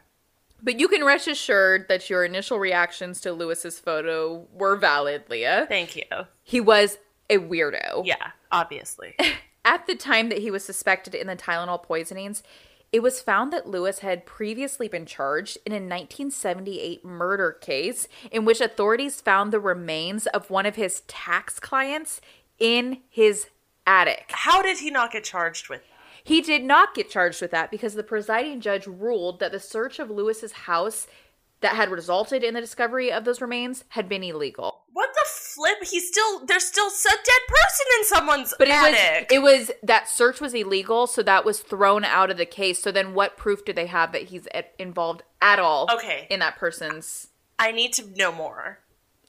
But 0.61 0.79
you 0.79 0.87
can 0.87 1.03
rest 1.03 1.27
assured 1.27 1.87
that 1.87 2.09
your 2.09 2.23
initial 2.23 2.59
reactions 2.59 3.21
to 3.21 3.31
Lewis's 3.33 3.79
photo 3.79 4.47
were 4.53 4.75
valid, 4.75 5.23
Leah. 5.29 5.65
Thank 5.67 5.95
you. 5.95 6.03
He 6.43 6.61
was 6.61 6.97
a 7.29 7.37
weirdo. 7.37 8.05
Yeah, 8.05 8.31
obviously. 8.51 9.15
At 9.65 9.85
the 9.87 9.95
time 9.95 10.29
that 10.29 10.37
he 10.39 10.49
was 10.51 10.63
suspected 10.63 11.13
in 11.15 11.27
the 11.27 11.35
Tylenol 11.35 11.81
poisonings, 11.83 12.41
it 12.97 13.03
was 13.03 13.21
found 13.21 13.53
that 13.53 13.69
Lewis 13.69 13.99
had 13.99 14.25
previously 14.25 14.87
been 14.87 15.05
charged 15.05 15.59
in 15.67 15.71
a 15.71 15.75
1978 15.75 17.05
murder 17.05 17.51
case 17.51 18.07
in 18.31 18.43
which 18.43 18.59
authorities 18.59 19.21
found 19.21 19.53
the 19.53 19.59
remains 19.59 20.25
of 20.25 20.49
one 20.49 20.65
of 20.65 20.77
his 20.77 21.01
tax 21.01 21.59
clients 21.59 22.21
in 22.57 23.01
his 23.07 23.49
attic. 23.85 24.31
How 24.31 24.63
did 24.63 24.79
he 24.79 24.89
not 24.89 25.11
get 25.11 25.23
charged 25.23 25.69
with? 25.69 25.83
He 26.23 26.41
did 26.41 26.63
not 26.63 26.95
get 26.95 27.11
charged 27.11 27.39
with 27.39 27.51
that 27.51 27.69
because 27.69 27.93
the 27.93 28.01
presiding 28.01 28.61
judge 28.61 28.87
ruled 28.87 29.39
that 29.41 29.51
the 29.51 29.59
search 29.59 29.99
of 29.99 30.09
Lewis's 30.09 30.53
house 30.53 31.05
that 31.61 31.75
had 31.75 31.91
resulted 31.91 32.43
in 32.43 32.55
the 32.55 32.61
discovery 32.61 33.11
of 33.11 33.25
those 33.25 33.41
remains 33.41 33.83
had 33.89 34.09
been 34.09 34.23
illegal. 34.23 34.76
What 34.97 35.13
the 35.13 35.29
flip? 35.29 35.83
He's 35.83 36.07
still 36.07 36.43
there's 36.47 36.65
still 36.65 36.87
a 36.87 37.09
dead 37.23 37.41
person 37.47 37.85
in 37.99 38.05
someone's 38.05 38.55
But 38.57 38.67
it 38.67 38.73
attic. 38.73 39.29
was 39.29 39.35
it 39.37 39.41
was 39.43 39.71
that 39.83 40.09
search 40.09 40.41
was 40.41 40.55
illegal, 40.55 41.05
so 41.05 41.21
that 41.21 41.45
was 41.45 41.59
thrown 41.59 42.03
out 42.03 42.31
of 42.31 42.37
the 42.37 42.47
case. 42.47 42.81
So 42.81 42.91
then, 42.91 43.13
what 43.13 43.37
proof 43.37 43.63
do 43.63 43.73
they 43.73 43.85
have 43.85 44.11
that 44.13 44.23
he's 44.23 44.47
at, 44.55 44.73
involved 44.79 45.21
at 45.39 45.59
all? 45.59 45.87
Okay. 45.93 46.25
in 46.31 46.39
that 46.39 46.55
person's. 46.55 47.27
I 47.59 47.71
need 47.73 47.93
to 47.93 48.05
know 48.17 48.31
more. 48.31 48.79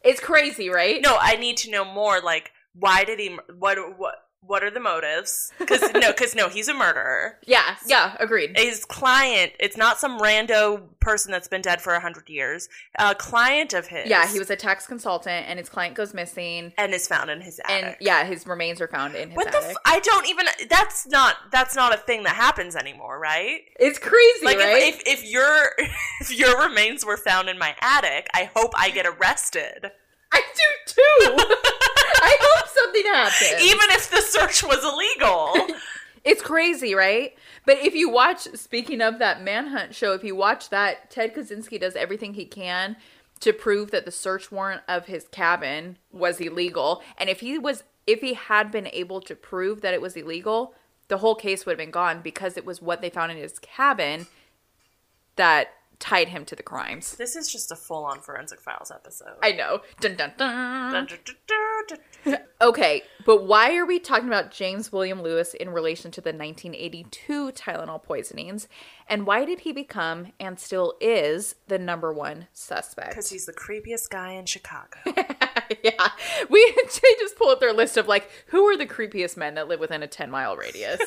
It's 0.02 0.20
crazy, 0.20 0.70
right? 0.70 1.02
No, 1.02 1.18
I 1.20 1.36
need 1.36 1.58
to 1.58 1.70
know 1.70 1.84
more. 1.84 2.22
Like, 2.22 2.50
why 2.72 3.04
did 3.04 3.18
he? 3.18 3.38
What? 3.58 3.76
What? 3.98 4.14
What 4.48 4.64
are 4.64 4.70
the 4.70 4.80
motives? 4.80 5.52
Because 5.58 5.82
no, 5.94 6.08
because 6.12 6.34
no, 6.34 6.48
he's 6.48 6.68
a 6.68 6.74
murderer. 6.74 7.36
Yeah, 7.46 7.76
yeah, 7.86 8.16
agreed. 8.18 8.58
His 8.58 8.84
client, 8.84 9.52
it's 9.60 9.76
not 9.76 9.98
some 9.98 10.18
rando 10.18 10.82
person 11.00 11.30
that's 11.30 11.48
been 11.48 11.60
dead 11.60 11.80
for 11.82 11.92
a 11.92 12.00
hundred 12.00 12.28
years. 12.28 12.68
A 12.98 13.14
client 13.14 13.74
of 13.74 13.88
his. 13.88 14.08
Yeah, 14.08 14.26
he 14.26 14.38
was 14.38 14.48
a 14.48 14.56
tax 14.56 14.86
consultant, 14.86 15.46
and 15.48 15.58
his 15.58 15.68
client 15.68 15.94
goes 15.94 16.14
missing, 16.14 16.72
and 16.78 16.94
is 16.94 17.06
found 17.06 17.28
in 17.30 17.42
his 17.42 17.60
attic. 17.60 17.84
and 17.84 17.96
yeah, 18.00 18.24
his 18.24 18.46
remains 18.46 18.80
are 18.80 18.88
found 18.88 19.14
in 19.14 19.30
his 19.30 19.36
attic. 19.38 19.52
What 19.52 19.52
the? 19.52 19.58
attic. 19.58 19.70
F- 19.76 19.82
I 19.84 20.00
don't 20.00 20.26
even. 20.28 20.46
That's 20.68 21.06
not. 21.06 21.36
That's 21.52 21.76
not 21.76 21.94
a 21.94 21.98
thing 21.98 22.22
that 22.24 22.34
happens 22.34 22.74
anymore, 22.74 23.18
right? 23.20 23.60
it's 23.78 23.98
crazy, 23.98 24.44
Like 24.46 24.58
right? 24.58 24.82
if, 24.82 25.00
if 25.06 25.24
if 25.24 25.30
your 25.30 25.72
if 26.22 26.36
your 26.36 26.58
remains 26.66 27.04
were 27.04 27.18
found 27.18 27.48
in 27.50 27.58
my 27.58 27.74
attic, 27.82 28.28
I 28.34 28.50
hope 28.56 28.72
I 28.76 28.88
get 28.90 29.06
arrested. 29.06 29.90
I 30.32 30.42
do 30.86 30.92
too. 30.94 31.54
I 32.20 32.36
hope 32.40 32.68
something 32.68 33.04
happens. 33.04 33.62
Even 33.62 33.90
if 33.90 34.10
the 34.10 34.20
search 34.20 34.62
was 34.62 34.84
illegal. 34.84 35.76
It's 36.24 36.42
crazy, 36.42 36.94
right? 36.94 37.34
But 37.64 37.78
if 37.78 37.94
you 37.94 38.10
watch, 38.10 38.40
speaking 38.54 39.00
of 39.00 39.18
that 39.18 39.42
manhunt 39.42 39.94
show, 39.94 40.12
if 40.12 40.22
you 40.22 40.36
watch 40.36 40.68
that, 40.68 41.10
Ted 41.10 41.34
Kaczynski 41.34 41.80
does 41.80 41.96
everything 41.96 42.34
he 42.34 42.44
can 42.44 42.96
to 43.40 43.52
prove 43.52 43.92
that 43.92 44.04
the 44.04 44.10
search 44.10 44.50
warrant 44.50 44.82
of 44.88 45.06
his 45.06 45.28
cabin 45.28 45.96
was 46.12 46.40
illegal. 46.40 47.02
And 47.16 47.30
if 47.30 47.40
he 47.40 47.58
was, 47.58 47.84
if 48.06 48.20
he 48.20 48.34
had 48.34 48.70
been 48.70 48.88
able 48.92 49.20
to 49.22 49.34
prove 49.34 49.80
that 49.80 49.94
it 49.94 50.02
was 50.02 50.16
illegal, 50.16 50.74
the 51.08 51.18
whole 51.18 51.34
case 51.34 51.64
would 51.64 51.72
have 51.72 51.78
been 51.78 51.90
gone 51.90 52.20
because 52.20 52.56
it 52.56 52.66
was 52.66 52.82
what 52.82 53.00
they 53.00 53.10
found 53.10 53.32
in 53.32 53.38
his 53.38 53.58
cabin 53.60 54.26
that 55.36 55.68
tied 55.98 56.28
him 56.28 56.44
to 56.44 56.54
the 56.54 56.62
crimes. 56.62 57.16
this 57.16 57.34
is 57.36 57.50
just 57.50 57.72
a 57.72 57.76
full 57.76 58.04
on 58.04 58.20
forensic 58.20 58.60
files 58.60 58.90
episode. 58.94 59.34
I 59.42 59.52
know. 59.52 59.80
Dun 60.00 60.16
dun 60.16 60.32
dun. 60.36 61.08
Okay, 62.60 63.02
but 63.24 63.44
why 63.44 63.76
are 63.76 63.86
we 63.86 64.00
talking 64.00 64.26
about 64.26 64.50
James 64.50 64.92
William 64.92 65.22
Lewis 65.22 65.54
in 65.54 65.70
relation 65.70 66.10
to 66.10 66.20
the 66.20 66.30
1982 66.30 67.52
Tylenol 67.52 68.02
poisonings? 68.02 68.66
And 69.08 69.26
why 69.26 69.44
did 69.44 69.60
he 69.60 69.72
become 69.72 70.32
and 70.40 70.58
still 70.58 70.94
is 71.00 71.54
the 71.68 71.78
number 71.78 72.12
one 72.12 72.48
suspect? 72.52 73.10
Because 73.10 73.30
he's 73.30 73.46
the 73.46 73.52
creepiest 73.52 74.10
guy 74.10 74.32
in 74.32 74.44
Chicago. 74.44 74.98
yeah, 75.84 76.08
we 76.50 76.74
they 76.84 77.14
just 77.20 77.36
pull 77.36 77.48
up 77.50 77.60
their 77.60 77.72
list 77.72 77.96
of 77.96 78.08
like 78.08 78.28
who 78.48 78.64
are 78.64 78.76
the 78.76 78.86
creepiest 78.86 79.36
men 79.36 79.54
that 79.54 79.68
live 79.68 79.80
within 79.80 80.02
a 80.02 80.08
10 80.08 80.30
mile 80.30 80.56
radius. 80.56 81.00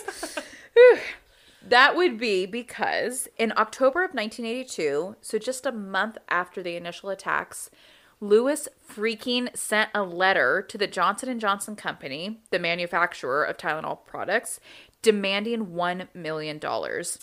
That 1.64 1.96
would 1.96 2.18
be 2.18 2.46
because 2.46 3.28
in 3.38 3.54
October 3.56 4.04
of 4.04 4.14
1982, 4.14 5.16
so 5.22 5.38
just 5.38 5.66
a 5.66 5.72
month 5.72 6.18
after 6.28 6.64
the 6.64 6.76
initial 6.76 7.10
attacks, 7.10 7.70
Lewis 8.20 8.68
freaking 8.88 9.56
sent 9.56 9.90
a 9.96 10.04
letter 10.04 10.62
to 10.64 10.78
the 10.78 10.88
Johnson 10.88 11.40
& 11.40 11.42
Johnson 11.42 11.76
company, 11.76 12.42
the 12.52 12.60
manufacturer 12.60 13.44
of 13.44 13.58
Tylenol 13.58 14.06
products, 14.06 14.60
demanding 15.02 15.74
1 15.74 16.10
million 16.14 16.60
dollars. 16.60 17.20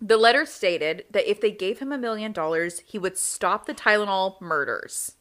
The 0.00 0.16
letter 0.16 0.44
stated 0.44 1.04
that 1.10 1.28
if 1.30 1.40
they 1.40 1.50
gave 1.52 1.78
him 1.78 1.90
a 1.92 1.98
million 1.98 2.32
dollars, 2.32 2.80
he 2.86 2.98
would 2.98 3.16
stop 3.16 3.66
the 3.66 3.74
Tylenol 3.74 4.40
murders. 4.40 5.12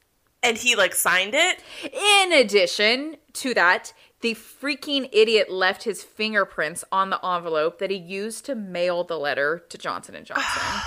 and 0.44 0.58
he 0.58 0.76
like 0.76 0.94
signed 0.94 1.34
it. 1.34 1.60
In 1.92 2.32
addition 2.32 3.18
to 3.34 3.54
that, 3.56 3.94
The 4.26 4.34
freaking 4.34 5.08
idiot 5.12 5.52
left 5.52 5.84
his 5.84 6.02
fingerprints 6.04 6.84
on 6.92 7.12
the 7.12 7.24
envelope 7.24 7.78
that 7.78 7.92
he 7.92 7.98
used 7.98 8.44
to 8.46 8.56
mail 8.56 9.04
the 9.04 9.20
letter 9.20 9.64
to 9.70 9.78
Johnson 9.78 10.16
and 10.16 10.26
Johnson. 10.26 10.82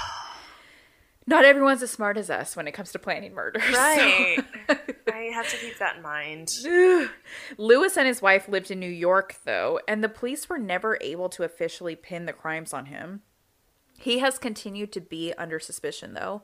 Not 1.28 1.44
everyone's 1.44 1.80
as 1.84 1.92
smart 1.92 2.16
as 2.16 2.30
us 2.30 2.56
when 2.56 2.66
it 2.66 2.72
comes 2.72 2.90
to 2.90 2.98
planning 2.98 3.34
murders. 3.34 3.62
so- 3.62 3.70
Right. 3.78 4.38
I 5.12 5.30
have 5.32 5.48
to 5.50 5.56
keep 5.56 5.78
that 5.78 5.98
in 5.98 6.02
mind. 6.02 6.48
Lewis 7.58 7.96
and 7.96 8.08
his 8.08 8.20
wife 8.20 8.48
lived 8.48 8.72
in 8.72 8.80
New 8.80 8.90
York, 8.90 9.36
though, 9.44 9.78
and 9.86 10.02
the 10.02 10.08
police 10.08 10.48
were 10.48 10.58
never 10.58 10.98
able 11.00 11.28
to 11.28 11.44
officially 11.44 11.94
pin 11.94 12.26
the 12.26 12.32
crimes 12.32 12.72
on 12.72 12.86
him. 12.86 13.22
He 14.00 14.18
has 14.18 14.36
continued 14.40 14.90
to 14.94 15.00
be 15.00 15.32
under 15.34 15.60
suspicion, 15.60 16.14
though. 16.14 16.42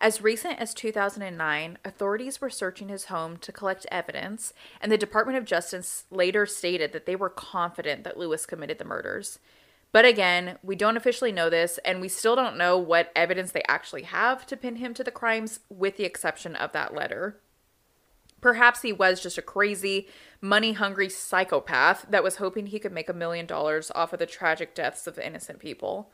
As 0.00 0.22
recent 0.22 0.60
as 0.60 0.74
2009, 0.74 1.78
authorities 1.84 2.40
were 2.40 2.50
searching 2.50 2.88
his 2.88 3.06
home 3.06 3.36
to 3.38 3.50
collect 3.50 3.84
evidence, 3.90 4.52
and 4.80 4.92
the 4.92 4.98
Department 4.98 5.38
of 5.38 5.44
Justice 5.44 6.04
later 6.10 6.46
stated 6.46 6.92
that 6.92 7.04
they 7.04 7.16
were 7.16 7.28
confident 7.28 8.04
that 8.04 8.16
Lewis 8.16 8.46
committed 8.46 8.78
the 8.78 8.84
murders. 8.84 9.40
But 9.90 10.04
again, 10.04 10.58
we 10.62 10.76
don't 10.76 10.96
officially 10.96 11.32
know 11.32 11.50
this, 11.50 11.78
and 11.84 12.00
we 12.00 12.08
still 12.08 12.36
don't 12.36 12.56
know 12.56 12.78
what 12.78 13.10
evidence 13.16 13.50
they 13.50 13.64
actually 13.66 14.02
have 14.02 14.46
to 14.46 14.56
pin 14.56 14.76
him 14.76 14.94
to 14.94 15.02
the 15.02 15.10
crimes, 15.10 15.60
with 15.68 15.96
the 15.96 16.04
exception 16.04 16.54
of 16.54 16.70
that 16.72 16.94
letter. 16.94 17.40
Perhaps 18.40 18.82
he 18.82 18.92
was 18.92 19.20
just 19.20 19.36
a 19.36 19.42
crazy, 19.42 20.06
money 20.40 20.74
hungry 20.74 21.08
psychopath 21.08 22.06
that 22.08 22.22
was 22.22 22.36
hoping 22.36 22.66
he 22.66 22.78
could 22.78 22.92
make 22.92 23.08
a 23.08 23.14
million 23.14 23.46
dollars 23.46 23.90
off 23.96 24.12
of 24.12 24.20
the 24.20 24.26
tragic 24.26 24.76
deaths 24.76 25.08
of 25.08 25.18
innocent 25.18 25.58
people. 25.58 26.12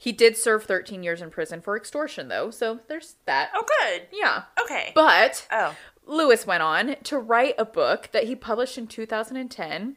He 0.00 0.12
did 0.12 0.36
serve 0.36 0.64
13 0.64 1.02
years 1.02 1.20
in 1.20 1.30
prison 1.30 1.60
for 1.60 1.76
extortion, 1.76 2.28
though, 2.28 2.50
so 2.50 2.78
there's 2.86 3.16
that. 3.26 3.50
Oh, 3.52 3.64
good. 3.82 4.02
Yeah. 4.12 4.44
Okay. 4.62 4.92
But 4.94 5.46
oh. 5.50 5.74
Lewis 6.06 6.46
went 6.46 6.62
on 6.62 6.94
to 7.02 7.18
write 7.18 7.56
a 7.58 7.64
book 7.64 8.10
that 8.12 8.24
he 8.24 8.36
published 8.36 8.78
in 8.78 8.86
2010 8.86 9.96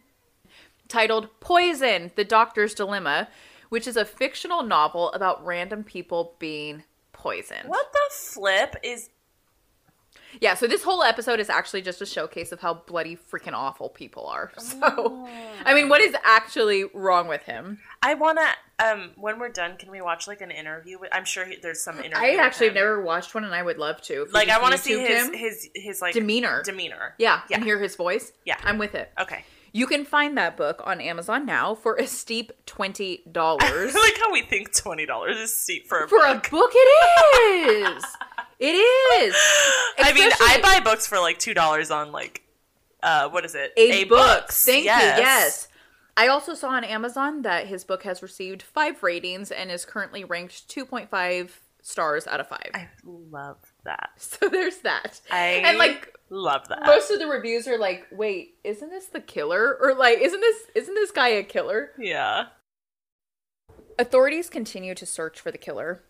titled 0.87 1.29
Poison 1.39 2.11
The 2.15 2.25
Doctor's 2.25 2.73
Dilemma, 2.73 3.29
which 3.69 3.87
is 3.87 3.95
a 3.95 4.03
fictional 4.03 4.63
novel 4.63 5.11
about 5.13 5.45
random 5.45 5.83
people 5.83 6.35
being 6.39 6.83
poisoned. 7.13 7.69
What 7.69 7.93
the 7.93 7.99
flip 8.11 8.75
is 8.83 9.09
Yeah, 10.41 10.55
so 10.55 10.67
this 10.67 10.83
whole 10.83 11.03
episode 11.03 11.39
is 11.39 11.49
actually 11.49 11.83
just 11.83 12.01
a 12.01 12.05
showcase 12.05 12.51
of 12.51 12.59
how 12.59 12.73
bloody 12.73 13.15
freaking 13.15 13.53
awful 13.53 13.87
people 13.87 14.25
are. 14.25 14.51
So, 14.59 15.27
I 15.63 15.73
mean, 15.73 15.89
what 15.89 16.01
is 16.01 16.15
actually 16.23 16.85
wrong 16.93 17.27
with 17.27 17.43
him? 17.43 17.79
I 18.03 18.15
wanna 18.15 18.47
um 18.83 19.11
when 19.15 19.37
we're 19.39 19.49
done, 19.49 19.77
can 19.77 19.91
we 19.91 20.01
watch 20.01 20.27
like 20.27 20.41
an 20.41 20.49
interview 20.51 20.97
with 20.99 21.09
I'm 21.13 21.25
sure 21.25 21.45
he, 21.45 21.57
there's 21.61 21.81
some 21.83 21.99
interview. 21.99 22.17
I 22.17 22.35
actually 22.35 22.67
have 22.67 22.75
never 22.75 23.01
watched 23.01 23.35
one, 23.35 23.43
and 23.43 23.53
I 23.53 23.61
would 23.61 23.77
love 23.77 24.01
to. 24.03 24.23
If 24.23 24.33
like 24.33 24.49
I 24.49 24.59
want 24.61 24.73
to 24.73 24.79
see 24.79 24.99
his 24.99 25.27
him. 25.27 25.33
his 25.33 25.69
his 25.75 26.01
like 26.01 26.13
demeanor. 26.13 26.63
demeanor. 26.63 27.13
Yeah, 27.19 27.41
Yeah. 27.49 27.57
and 27.57 27.63
hear 27.63 27.79
his 27.79 27.95
voice. 27.95 28.31
Yeah. 28.45 28.57
I'm 28.63 28.77
with 28.79 28.95
it. 28.95 29.11
Okay. 29.19 29.45
You 29.73 29.87
can 29.87 30.03
find 30.03 30.37
that 30.37 30.57
book 30.57 30.81
on 30.83 30.99
Amazon 30.99 31.45
now 31.45 31.75
for 31.75 31.95
a 31.95 32.05
steep 32.07 32.51
twenty 32.65 33.23
dollars. 33.31 33.93
like 33.95 34.17
how 34.19 34.31
we 34.33 34.41
think 34.41 34.75
twenty 34.75 35.05
dollars 35.05 35.37
is 35.37 35.55
steep 35.55 35.87
for 35.87 36.03
a 36.03 36.09
for 36.09 36.25
a 36.25 36.33
book. 36.35 36.49
book, 36.49 36.71
it 36.73 37.95
is. 37.97 38.03
It 38.63 38.73
is. 38.75 39.35
I 39.97 40.13
mean, 40.13 40.29
I 40.39 40.59
buy 40.61 40.81
books 40.83 41.07
for 41.07 41.17
like 41.19 41.39
two 41.39 41.55
dollars 41.55 41.89
on 41.89 42.11
like 42.11 42.43
uh 43.01 43.27
what 43.29 43.43
is 43.43 43.55
it? 43.55 43.73
A, 43.75 44.03
books. 44.03 44.63
Thank 44.65 44.85
Yes. 44.85 45.17
you. 45.17 45.23
Yes. 45.23 45.67
I 46.17 46.27
also 46.27 46.53
saw 46.53 46.69
on 46.69 46.83
Amazon 46.83 47.41
that 47.43 47.67
his 47.67 47.83
book 47.83 48.03
has 48.03 48.21
received 48.21 48.61
five 48.61 49.01
ratings 49.03 49.51
and 49.51 49.71
is 49.71 49.85
currently 49.85 50.23
ranked 50.23 50.67
2.5 50.69 51.49
stars 51.81 52.27
out 52.27 52.39
of 52.39 52.47
five. 52.47 52.69
I 52.73 52.89
love 53.03 53.57
that. 53.85 54.09
So 54.17 54.49
there's 54.49 54.77
that. 54.79 55.19
I 55.31 55.61
and 55.65 55.77
like 55.77 56.15
love 56.29 56.67
that. 56.69 56.83
most 56.85 57.09
of 57.11 57.19
the 57.19 57.27
reviews 57.27 57.67
are 57.67 57.77
like, 57.77 58.05
wait, 58.11 58.55
isn't 58.63 58.89
this 58.89 59.07
the 59.07 59.19
killer? 59.21 59.77
Or 59.81 59.93
like, 59.95 60.19
isn't 60.19 60.39
this 60.39 60.63
isn't 60.75 60.95
this 60.95 61.11
guy 61.11 61.29
a 61.29 61.43
killer? 61.43 61.91
yeah. 61.97 62.47
Authorities 63.99 64.49
continue 64.49 64.95
to 64.95 65.05
search 65.05 65.39
for 65.39 65.51
the 65.51 65.57
killer. 65.57 66.03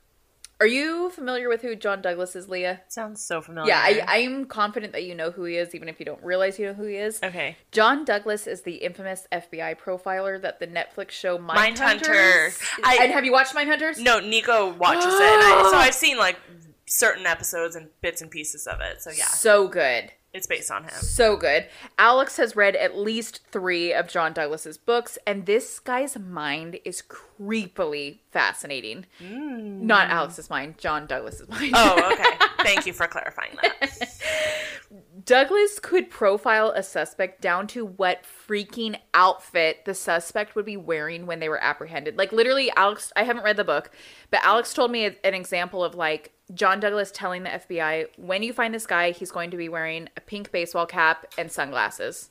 Are 0.62 0.68
you 0.68 1.10
familiar 1.10 1.50
with 1.50 1.64
who 1.64 1.76
John 1.76 2.04
Douglas 2.04 2.36
is, 2.36 2.48
Leah? 2.48 2.82
Sounds 2.88 3.20
so 3.24 3.42
familiar. 3.42 3.68
Yeah, 3.70 3.80
I, 3.84 4.20
I'm 4.20 4.46
confident 4.46 4.94
that 4.94 5.04
you 5.04 5.16
know 5.16 5.32
who 5.32 5.44
he 5.46 5.56
is, 5.58 5.74
even 5.74 5.90
if 5.90 6.00
you 6.00 6.06
don't 6.06 6.24
realize 6.24 6.60
you 6.60 6.68
know 6.68 6.74
who 6.74 6.84
he 6.86 6.98
is. 6.98 7.20
Okay. 7.24 7.58
John 7.72 8.06
Douglas 8.06 8.46
is 8.46 8.62
the 8.62 8.76
infamous 8.76 9.28
FBI 9.32 9.80
profiler 9.80 10.40
that 10.40 10.60
the 10.60 10.68
Netflix 10.68 11.10
show 11.12 11.40
Mindhunters. 11.40 11.76
Mindhunter. 12.02 12.64
I- 12.84 13.00
and 13.02 13.12
have 13.12 13.26
you 13.26 13.32
watched 13.32 13.56
Mindhunters? 13.56 13.98
No, 14.00 14.20
Nico 14.20 14.72
watches 14.74 15.06
it, 15.06 15.10
I, 15.12 15.68
so 15.72 15.78
I've 15.78 15.96
seen 15.96 16.18
like 16.20 16.38
certain 16.86 17.26
episodes 17.26 17.76
and 17.76 17.88
bits 18.02 18.22
and 18.22 18.30
pieces 18.30 18.68
of 18.68 18.82
it. 18.82 19.02
So 19.02 19.10
yeah, 19.10 19.26
So 19.26 19.68
good. 19.68 20.12
It's 20.34 20.48
based 20.48 20.72
on 20.72 20.84
him. 20.84 20.92
So 20.92 21.36
good. 21.36 21.68
Alex 21.98 22.38
has 22.38 22.56
read 22.56 22.76
at 22.78 22.98
least 22.98 23.42
three 23.52 23.94
of 23.94 24.08
John 24.08 24.32
Douglas's 24.32 24.78
books, 24.78 25.18
and 25.28 25.46
this 25.46 25.80
guy's 25.80 26.18
mind 26.18 26.80
is 26.86 27.02
creepily 27.02 28.20
fascinating. 28.32 29.06
Mm. 29.22 29.82
Not 29.82 30.10
Alex's 30.10 30.50
mind, 30.50 30.78
John 30.78 31.06
Douglas's 31.06 31.50
mind. 31.50 31.74
Oh, 31.76 32.12
okay. 32.14 32.46
Thank 32.64 32.86
you 32.86 32.94
for 32.94 33.08
clarifying 33.08 33.58
that. 33.62 34.10
Douglas 35.26 35.80
could 35.80 36.10
profile 36.10 36.72
a 36.72 36.82
suspect 36.82 37.42
down 37.42 37.68
to 37.68 37.86
what 37.86 38.24
freaking 38.48 38.98
outfit 39.14 39.86
the 39.86 39.94
suspect 39.94 40.56
would 40.56 40.66
be 40.66 40.78
wearing 40.78 41.26
when 41.26 41.40
they 41.40 41.50
were 41.50 41.62
apprehended. 41.62 42.18
Like 42.18 42.32
literally 42.32 42.72
Alex 42.76 43.12
I 43.16 43.24
haven't 43.24 43.44
read 43.44 43.58
the 43.58 43.64
book, 43.64 43.92
but 44.30 44.44
Alex 44.44 44.74
told 44.74 44.92
me 44.92 45.06
an 45.06 45.34
example 45.34 45.84
of 45.84 45.96
like 45.96 46.34
John 46.54 46.80
Douglas 46.80 47.12
telling 47.12 47.44
the 47.44 47.50
FBI, 47.50 48.08
"When 48.18 48.44
you 48.44 48.54
find 48.54 48.74
this 48.74 48.86
guy, 48.86 49.12
he's 49.12 49.32
going 49.32 49.52
to 49.52 49.58
be 49.58 49.70
wearing 49.70 50.10
a 50.18 50.22
pink 50.22 50.52
baseball 50.52 50.86
cap 50.86 51.26
and 51.38 51.52
sunglasses." 51.52 52.30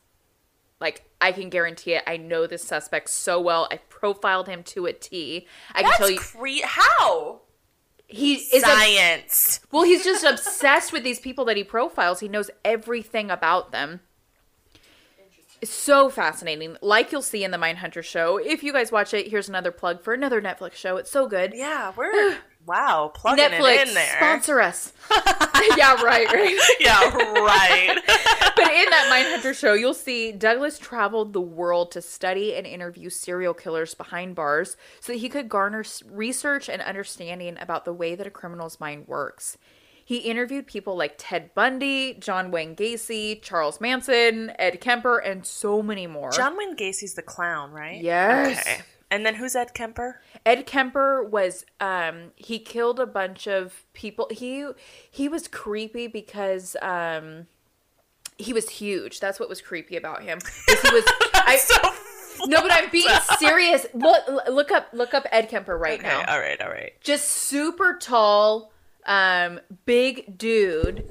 Like 0.81 1.05
I 1.21 1.33
can 1.33 1.51
guarantee 1.51 1.95
it. 1.95 2.03
I 2.07 2.17
know 2.17 2.47
this 2.47 2.65
suspect 2.65 3.11
so 3.11 3.41
well. 3.41 3.69
I 3.71 3.77
profiled 3.89 4.49
him 4.49 4.63
to 4.65 4.87
a 4.87 4.93
T. 4.93 5.47
I 5.75 5.83
can 5.83 5.93
tell 5.93 6.11
you 6.11 6.19
cre- 6.19 6.65
how 6.65 7.43
he 8.07 8.35
is 8.35 8.63
a 8.63 8.67
science. 8.67 9.61
well, 9.71 9.85
he's 9.85 10.05
just 10.05 10.25
obsessed 10.25 10.93
with 10.93 11.05
these 11.05 11.21
people 11.21 11.45
that 11.45 11.57
he 11.57 11.65
profiles. 11.65 12.21
He 12.21 12.29
knows 12.29 12.51
everything 12.65 13.31
about 13.31 13.73
them. 13.73 14.01
It's 15.61 15.71
so 15.71 16.09
fascinating. 16.09 16.79
Like 16.81 17.13
you'll 17.13 17.21
see 17.21 17.45
in 17.45 17.51
the 17.51 17.59
Mindhunter 17.59 18.03
show. 18.03 18.39
If 18.39 18.63
you 18.63 18.73
guys 18.73 18.91
watch 18.91 19.13
it, 19.13 19.29
here's 19.29 19.49
another 19.49 19.71
plug 19.71 20.03
for 20.03 20.15
another 20.15 20.41
Netflix 20.41 20.73
show. 20.73 20.97
It's 20.97 21.11
so 21.11 21.27
good. 21.29 21.53
yeah, 21.55 21.93
we're 21.95 22.39
wow 22.67 23.11
plugging 23.15 23.45
Netflix 23.45 23.83
it 23.83 23.89
in 23.89 23.95
there. 23.95 24.17
sponsor 24.17 24.61
us. 24.61 24.93
yeah, 25.77 26.01
right, 26.03 26.27
right. 26.33 26.59
yeah, 26.81 27.01
right. 27.03 27.97
but 28.57 28.73
in 28.73 28.91
that 28.91 29.09
Mindhunter 29.11 29.55
show, 29.55 29.73
you'll 29.75 29.95
see 29.95 30.33
Douglas 30.33 30.79
traveled 30.79 31.33
the 31.33 31.41
world 31.41 31.93
to 31.93 32.03
study 32.03 32.55
and 32.55 32.67
interview 32.67 33.11
serial 33.11 33.55
killers 33.55 33.95
behind 33.95 34.35
bars 34.35 34.77
so 35.01 35.13
that 35.13 35.19
he 35.19 35.29
could 35.29 35.49
garner 35.49 35.85
research 36.11 36.69
and 36.69 36.83
understanding 36.83 37.57
about 37.61 37.85
the 37.85 37.93
way 37.93 38.15
that 38.15 38.27
a 38.27 38.31
criminal's 38.31 38.79
mind 38.81 39.09
works. 39.09 39.57
He 40.11 40.17
interviewed 40.19 40.67
people 40.67 40.97
like 40.97 41.15
Ted 41.19 41.55
Bundy, 41.55 42.15
John 42.15 42.51
Wayne 42.51 42.75
Gacy, 42.75 43.41
Charles 43.41 43.81
Manson, 43.81 44.53
Ed 44.59 44.81
Kemper, 44.81 45.19
and 45.19 45.47
so 45.47 45.83
many 45.83 46.09
more. 46.09 46.33
John 46.33 46.57
Wayne 46.57 46.75
Gacy's 46.75 47.15
the 47.15 47.23
clown, 47.23 47.71
right? 47.71 48.03
Yes. 48.03 48.61
Okay. 48.61 48.81
And 49.11 49.27
then 49.27 49.35
who's 49.35 49.57
Ed 49.57 49.75
Kemper? 49.75 50.21
Ed 50.47 50.67
Kemper 50.67 51.23
was 51.23 51.65
um 51.81 52.31
he 52.37 52.59
killed 52.59 53.01
a 53.01 53.07
bunch 53.07 53.49
of 53.49 53.85
people. 53.93 54.29
He 54.31 54.67
he 55.11 55.29
was 55.29 55.49
creepy 55.49 56.07
because 56.07 56.77
um 56.81 57.47
he 58.39 58.53
was 58.53 58.71
huge. 58.71 59.21
That's 59.21 59.41
what 59.41 59.49
was 59.49 59.61
creepy 59.61 59.97
about 59.97 60.23
him. 60.23 60.39
He 60.67 60.75
was 60.93 61.05
I, 61.35 61.57
So 61.57 62.47
No, 62.47 62.63
but 62.63 62.73
I'm 62.73 62.89
being 62.91 63.09
serious. 63.39 63.87
Look 63.93 64.25
look 64.49 64.71
up 64.71 64.89
look 64.93 65.13
up 65.13 65.27
Ed 65.33 65.49
Kemper 65.49 65.77
right 65.77 65.99
okay, 65.99 66.09
now. 66.09 66.25
all 66.29 66.39
right, 66.39 66.61
all 66.61 66.71
right. 66.71 66.93
Just 67.01 67.27
super 67.29 67.99
tall 68.01 68.73
um 69.07 69.61
big 69.87 70.39
dude. 70.39 71.11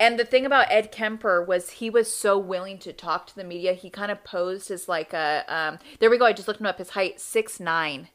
And 0.00 0.18
the 0.18 0.24
thing 0.24 0.44
about 0.46 0.66
Ed 0.70 0.90
Kemper 0.92 1.42
was 1.42 1.70
he 1.70 1.90
was 1.90 2.12
so 2.12 2.38
willing 2.38 2.78
to 2.78 2.92
talk 2.92 3.26
to 3.28 3.34
the 3.36 3.44
media. 3.44 3.72
He 3.74 3.90
kind 3.90 4.10
of 4.10 4.24
posed 4.24 4.70
as 4.70 4.88
like 4.88 5.12
a 5.12 5.44
um 5.48 5.78
there 6.00 6.10
we 6.10 6.18
go, 6.18 6.24
I 6.26 6.32
just 6.32 6.48
looked 6.48 6.60
him 6.60 6.66
up. 6.66 6.78
His 6.78 6.90
height 6.90 7.20
six 7.20 7.58
nine. 7.60 8.08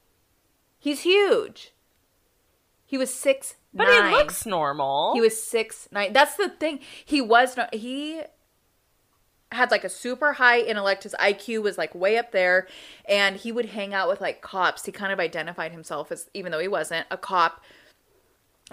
He's 0.79 1.01
huge. 1.01 1.71
He 2.86 2.97
was 2.97 3.13
six 3.13 3.55
But 3.73 3.86
nine. 3.86 4.12
he 4.12 4.17
looks 4.17 4.45
normal. 4.45 5.13
He 5.15 5.21
was 5.21 5.41
six 5.41 5.88
nine. 5.91 6.13
That's 6.13 6.36
the 6.36 6.49
thing. 6.49 6.79
He 7.03 7.21
was 7.21 7.57
not. 7.57 7.73
He 7.73 8.21
had 9.51 9.71
like 9.71 9.83
a 9.83 9.89
super 9.89 10.33
high 10.33 10.59
intellect. 10.59 11.03
His 11.03 11.15
IQ 11.19 11.62
was 11.63 11.77
like 11.77 11.93
way 11.95 12.17
up 12.17 12.31
there, 12.31 12.67
and 13.07 13.38
he 13.38 13.51
would 13.51 13.67
hang 13.67 13.93
out 13.93 14.09
with 14.09 14.19
like 14.19 14.41
cops. 14.41 14.86
He 14.86 14.91
kind 14.91 15.13
of 15.13 15.19
identified 15.19 15.71
himself 15.71 16.12
as, 16.12 16.29
even 16.33 16.51
though 16.51 16.59
he 16.59 16.67
wasn't 16.67 17.05
a 17.12 17.17
cop. 17.17 17.62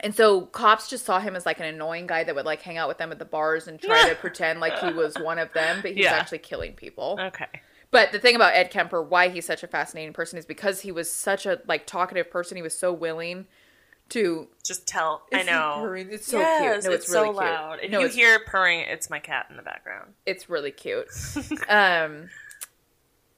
And 0.02 0.14
so 0.14 0.42
cops 0.46 0.88
just 0.88 1.04
saw 1.04 1.20
him 1.20 1.36
as 1.36 1.44
like 1.46 1.60
an 1.60 1.66
annoying 1.66 2.06
guy 2.06 2.24
that 2.24 2.34
would 2.34 2.46
like 2.46 2.62
hang 2.62 2.78
out 2.78 2.88
with 2.88 2.98
them 2.98 3.12
at 3.12 3.18
the 3.18 3.24
bars 3.24 3.68
and 3.68 3.80
try 3.80 4.08
to 4.08 4.14
pretend 4.14 4.58
like 4.60 4.78
he 4.78 4.92
was 4.92 5.14
one 5.18 5.38
of 5.38 5.52
them, 5.52 5.80
but 5.82 5.90
he 5.92 5.98
was 5.98 6.04
Yeah. 6.06 6.14
actually 6.14 6.38
killing 6.38 6.72
people. 6.72 7.18
okay. 7.20 7.46
But 7.92 8.12
the 8.12 8.18
thing 8.20 8.36
about 8.36 8.54
Ed 8.54 8.70
Kemper, 8.70 9.02
why 9.02 9.28
he's 9.30 9.44
such 9.44 9.62
a 9.64 9.66
fascinating 9.66 10.12
person, 10.12 10.38
is 10.38 10.46
because 10.46 10.80
he 10.82 10.92
was 10.92 11.10
such 11.10 11.44
a 11.44 11.60
like 11.66 11.86
talkative 11.86 12.30
person. 12.30 12.56
He 12.56 12.62
was 12.62 12.78
so 12.78 12.92
willing 12.92 13.46
to 14.10 14.48
Just 14.64 14.86
tell. 14.86 15.22
I 15.32 15.42
know. 15.42 15.76
purring? 15.80 16.08
It's 16.10 16.26
so 16.26 16.38
yes, 16.38 16.60
cute. 16.60 16.70
No, 16.70 16.76
it's, 16.76 17.04
it's, 17.04 17.12
really 17.14 17.26
so 17.28 17.32
cute. 17.32 17.36
loud. 17.36 17.78
If 17.82 17.90
no, 17.90 18.00
you 18.00 18.08
hear 18.08 18.38
purring, 18.46 18.80
it's 18.80 19.10
my 19.10 19.18
cat 19.18 19.46
in 19.50 19.56
the 19.56 19.62
background. 19.62 20.14
it's 20.24 20.48
really 20.48 20.70
cute. 20.70 21.08
um, 21.68 22.28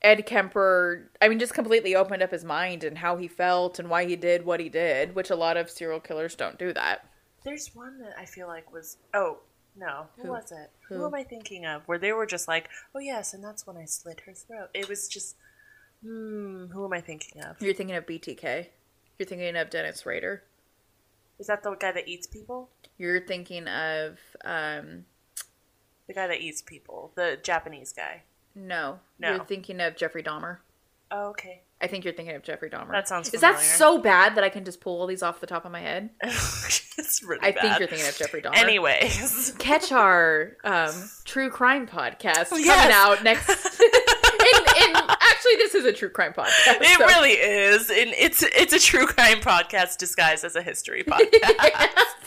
Ed 0.02 0.26
Kemper, 0.26 1.10
I 1.20 1.28
mean, 1.28 1.38
just 1.38 1.54
completely 1.54 1.94
opened 1.94 2.22
up 2.22 2.32
his 2.32 2.44
mind 2.44 2.82
and 2.82 2.98
how 2.98 3.16
he 3.16 3.28
felt 3.28 3.78
and 3.78 3.88
why 3.88 4.04
he 4.04 4.16
did 4.16 4.44
what 4.44 4.58
he 4.58 4.68
did, 4.68 5.14
which 5.14 5.30
a 5.30 5.36
lot 5.36 5.56
of 5.56 5.70
serial 5.70 6.00
killers 6.00 6.34
don't 6.34 6.58
do 6.58 6.72
that. 6.72 7.06
There's 7.44 7.74
one 7.74 7.98
that 8.00 8.14
I 8.18 8.24
feel 8.24 8.48
like 8.48 8.72
was. 8.72 8.98
Oh 9.14 9.38
no, 9.76 10.06
who, 10.16 10.24
Who? 10.24 10.28
was 10.30 10.52
it? 10.52 10.70
Who? 10.88 10.96
Who? 10.96 11.06
am 11.06 11.14
I 11.14 11.22
thinking 11.22 11.64
of? 11.64 11.82
Where 11.86 11.98
they 11.98 12.12
were 12.12 12.26
just 12.26 12.48
like, 12.48 12.68
oh 12.94 12.98
yes, 12.98 13.32
and 13.32 13.42
that's 13.42 13.66
when 13.66 13.76
I 13.76 13.84
slit 13.84 14.22
her 14.26 14.34
throat. 14.34 14.68
It 14.74 14.88
was 14.88 15.08
just. 15.08 15.36
Hmm. 16.04 16.66
Who 16.72 16.84
am 16.84 16.92
I 16.92 17.00
thinking 17.00 17.42
of? 17.42 17.60
You're 17.60 17.74
thinking 17.74 17.96
of 17.96 18.06
BTK. 18.06 18.66
You're 19.18 19.26
thinking 19.26 19.56
of 19.56 19.70
Dennis 19.70 20.04
Rader. 20.04 20.42
Is 21.38 21.46
that 21.46 21.62
the 21.62 21.74
guy 21.74 21.92
that 21.92 22.08
eats 22.08 22.26
people? 22.26 22.70
You're 22.98 23.20
thinking 23.20 23.68
of 23.68 24.18
um 24.44 25.04
The 26.08 26.14
guy 26.14 26.26
that 26.26 26.40
eats 26.40 26.60
people, 26.60 27.12
the 27.14 27.38
Japanese 27.42 27.92
guy. 27.92 28.22
No. 28.54 29.00
No. 29.18 29.34
You're 29.36 29.44
thinking 29.44 29.80
of 29.80 29.96
Jeffrey 29.96 30.22
Dahmer. 30.22 30.58
Oh, 31.10 31.28
okay. 31.30 31.62
I 31.80 31.88
think 31.88 32.04
you're 32.04 32.14
thinking 32.14 32.36
of 32.36 32.42
Jeffrey 32.42 32.70
Dahmer. 32.70 32.92
That 32.92 33.08
sounds 33.08 33.28
Familiar. 33.28 33.56
Is 33.56 33.60
that 33.60 33.76
so 33.76 33.98
bad 33.98 34.36
that 34.36 34.44
I 34.44 34.48
can 34.48 34.64
just 34.64 34.80
pull 34.80 35.00
all 35.00 35.06
these 35.06 35.22
off 35.22 35.40
the 35.40 35.46
top 35.48 35.64
of 35.64 35.72
my 35.72 35.80
head? 35.80 36.10
it's 36.22 37.22
really 37.24 37.40
I 37.42 37.50
bad. 37.50 37.60
think 37.60 37.78
you're 37.80 37.88
thinking 37.88 38.08
of 38.08 38.16
Jeffrey 38.16 38.40
Dahmer. 38.40 38.56
Anyways, 38.56 39.50
catch 39.58 39.90
our 39.90 40.56
um, 40.64 40.92
true 41.24 41.50
crime 41.50 41.86
podcast 41.86 42.50
coming 42.50 42.66
out 42.68 43.22
next. 43.24 43.48
and, 43.80 44.66
and 44.94 44.96
actually, 45.10 45.56
this 45.56 45.74
is 45.74 45.84
a 45.84 45.92
true 45.92 46.08
crime 46.08 46.32
podcast. 46.32 46.80
it 46.80 46.98
so- 46.98 47.06
really 47.06 47.32
is, 47.32 47.90
and 47.90 48.10
it's 48.16 48.42
it's 48.42 48.72
a 48.72 48.78
true 48.78 49.06
crime 49.06 49.40
podcast 49.40 49.98
disguised 49.98 50.44
as 50.44 50.54
a 50.56 50.62
history 50.62 51.02
podcast, 51.02 52.21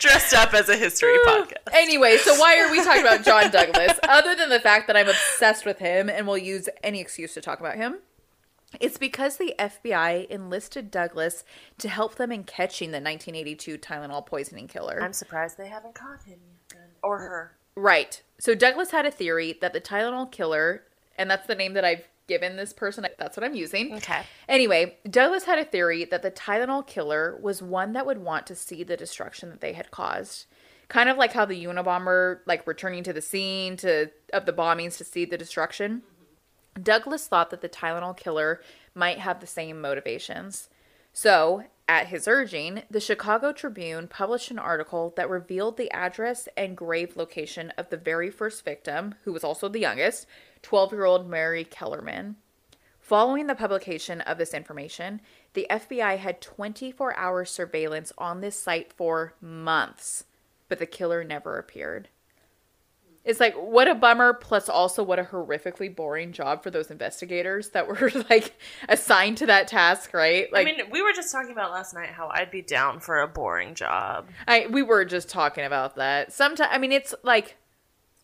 dressed 0.00 0.34
up 0.34 0.52
as 0.52 0.68
a 0.68 0.76
history 0.76 1.14
ah. 1.26 1.28
podcast. 1.46 1.72
Anyway, 1.72 2.16
so 2.16 2.34
why 2.36 2.58
are 2.58 2.70
we 2.70 2.82
talking 2.82 3.02
about 3.02 3.24
John 3.24 3.50
Douglas? 3.52 3.98
Other 4.02 4.34
than 4.34 4.48
the 4.48 4.58
fact 4.58 4.88
that 4.88 4.96
I'm 4.96 5.08
obsessed 5.08 5.64
with 5.64 5.78
him 5.78 6.08
and 6.08 6.26
will 6.26 6.38
use 6.38 6.68
any 6.82 7.00
excuse 7.00 7.34
to 7.34 7.40
talk 7.40 7.60
about 7.60 7.76
him. 7.76 7.98
It's 8.78 8.98
because 8.98 9.36
the 9.36 9.54
FBI 9.58 10.28
enlisted 10.28 10.90
Douglas 10.90 11.44
to 11.78 11.88
help 11.88 12.16
them 12.16 12.30
in 12.30 12.44
catching 12.44 12.90
the 12.90 13.00
1982 13.00 13.78
Tylenol 13.78 14.24
poisoning 14.24 14.68
killer. 14.68 15.00
I'm 15.02 15.12
surprised 15.12 15.58
they 15.58 15.68
haven't 15.68 15.94
caught 15.94 16.22
him 16.22 16.38
yet, 16.72 16.90
or 17.02 17.18
her. 17.18 17.56
Right. 17.74 18.22
So 18.38 18.54
Douglas 18.54 18.92
had 18.92 19.06
a 19.06 19.10
theory 19.10 19.58
that 19.60 19.72
the 19.72 19.80
Tylenol 19.80 20.30
killer, 20.30 20.84
and 21.18 21.28
that's 21.28 21.48
the 21.48 21.56
name 21.56 21.74
that 21.74 21.84
I've 21.84 22.06
given 22.30 22.56
this 22.56 22.72
person, 22.72 23.04
that's 23.18 23.36
what 23.36 23.42
I'm 23.42 23.56
using. 23.56 23.92
Okay. 23.96 24.22
Anyway, 24.48 24.96
Douglas 25.10 25.42
had 25.42 25.58
a 25.58 25.64
theory 25.64 26.04
that 26.04 26.22
the 26.22 26.30
Tylenol 26.30 26.86
killer 26.86 27.36
was 27.42 27.60
one 27.60 27.92
that 27.94 28.06
would 28.06 28.18
want 28.18 28.46
to 28.46 28.54
see 28.54 28.84
the 28.84 28.96
destruction 28.96 29.50
that 29.50 29.60
they 29.60 29.72
had 29.72 29.90
caused. 29.90 30.46
Kind 30.86 31.08
of 31.08 31.16
like 31.16 31.32
how 31.32 31.44
the 31.44 31.64
Unabomber, 31.64 32.38
like 32.46 32.68
returning 32.68 33.02
to 33.02 33.12
the 33.12 33.20
scene 33.20 33.76
to 33.78 34.12
of 34.32 34.46
the 34.46 34.52
bombings 34.52 34.96
to 34.98 35.04
see 35.04 35.24
the 35.24 35.36
destruction. 35.36 36.02
Douglas 36.80 37.26
thought 37.26 37.50
that 37.50 37.62
the 37.62 37.68
Tylenol 37.68 38.16
killer 38.16 38.60
might 38.94 39.18
have 39.18 39.40
the 39.40 39.46
same 39.48 39.80
motivations. 39.80 40.68
So, 41.12 41.64
at 41.88 42.06
his 42.06 42.28
urging, 42.28 42.84
the 42.88 43.00
Chicago 43.00 43.50
Tribune 43.50 44.06
published 44.06 44.52
an 44.52 44.60
article 44.60 45.12
that 45.16 45.28
revealed 45.28 45.76
the 45.76 45.90
address 45.90 46.48
and 46.56 46.76
grave 46.76 47.16
location 47.16 47.72
of 47.76 47.90
the 47.90 47.96
very 47.96 48.30
first 48.30 48.64
victim, 48.64 49.16
who 49.24 49.32
was 49.32 49.42
also 49.42 49.68
the 49.68 49.80
youngest, 49.80 50.28
12 50.62 50.92
year 50.92 51.04
old 51.04 51.28
Mary 51.28 51.64
Kellerman. 51.64 52.36
Following 53.00 53.48
the 53.48 53.54
publication 53.54 54.20
of 54.20 54.38
this 54.38 54.54
information, 54.54 55.20
the 55.54 55.66
FBI 55.68 56.18
had 56.18 56.40
24 56.40 57.16
hour 57.16 57.44
surveillance 57.44 58.12
on 58.16 58.40
this 58.40 58.54
site 58.54 58.92
for 58.92 59.34
months, 59.40 60.24
but 60.68 60.78
the 60.78 60.86
killer 60.86 61.24
never 61.24 61.58
appeared. 61.58 62.08
It's 63.22 63.38
like, 63.38 63.54
what 63.54 63.86
a 63.86 63.94
bummer, 63.94 64.32
plus 64.32 64.68
also 64.68 65.02
what 65.02 65.18
a 65.18 65.24
horrifically 65.24 65.94
boring 65.94 66.32
job 66.32 66.62
for 66.62 66.70
those 66.70 66.90
investigators 66.90 67.70
that 67.70 67.86
were 67.86 68.10
like 68.30 68.54
assigned 68.88 69.38
to 69.38 69.46
that 69.46 69.68
task, 69.68 70.14
right? 70.14 70.50
Like, 70.52 70.66
I 70.66 70.72
mean, 70.72 70.90
we 70.90 71.02
were 71.02 71.12
just 71.12 71.30
talking 71.30 71.52
about 71.52 71.70
last 71.70 71.92
night 71.92 72.10
how 72.10 72.28
I'd 72.32 72.50
be 72.50 72.62
down 72.62 73.00
for 73.00 73.20
a 73.20 73.28
boring 73.28 73.74
job. 73.74 74.28
I 74.48 74.68
we 74.70 74.82
were 74.82 75.04
just 75.04 75.28
talking 75.28 75.64
about 75.64 75.96
that. 75.96 76.32
Sometimes, 76.32 76.70
I 76.72 76.78
mean, 76.78 76.92
it's 76.92 77.14
like, 77.22 77.56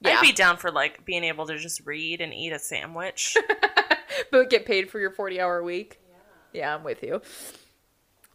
yeah, 0.00 0.18
I'd 0.18 0.22
be 0.22 0.32
down 0.32 0.56
for 0.56 0.70
like 0.70 1.04
being 1.04 1.24
able 1.24 1.46
to 1.46 1.59
just 1.59 1.85
read 1.85 2.20
and 2.20 2.32
eat 2.32 2.52
a 2.52 2.59
sandwich. 2.59 3.37
but 4.30 4.50
get 4.50 4.66
paid 4.66 4.90
for 4.90 5.00
your 5.00 5.11
40 5.11 5.40
hour 5.40 5.62
week. 5.62 6.00
Yeah, 6.52 6.74
I'm 6.74 6.85
with 6.85 7.02
you. 7.02 7.20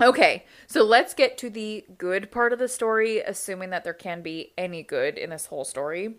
Okay, 0.01 0.45
so 0.65 0.83
let's 0.83 1.13
get 1.13 1.37
to 1.39 1.49
the 1.49 1.85
good 1.97 2.31
part 2.31 2.53
of 2.53 2.59
the 2.59 2.67
story, 2.67 3.19
assuming 3.19 3.69
that 3.69 3.83
there 3.83 3.93
can 3.93 4.23
be 4.23 4.51
any 4.57 4.81
good 4.81 5.17
in 5.17 5.29
this 5.29 5.47
whole 5.47 5.63
story. 5.63 6.15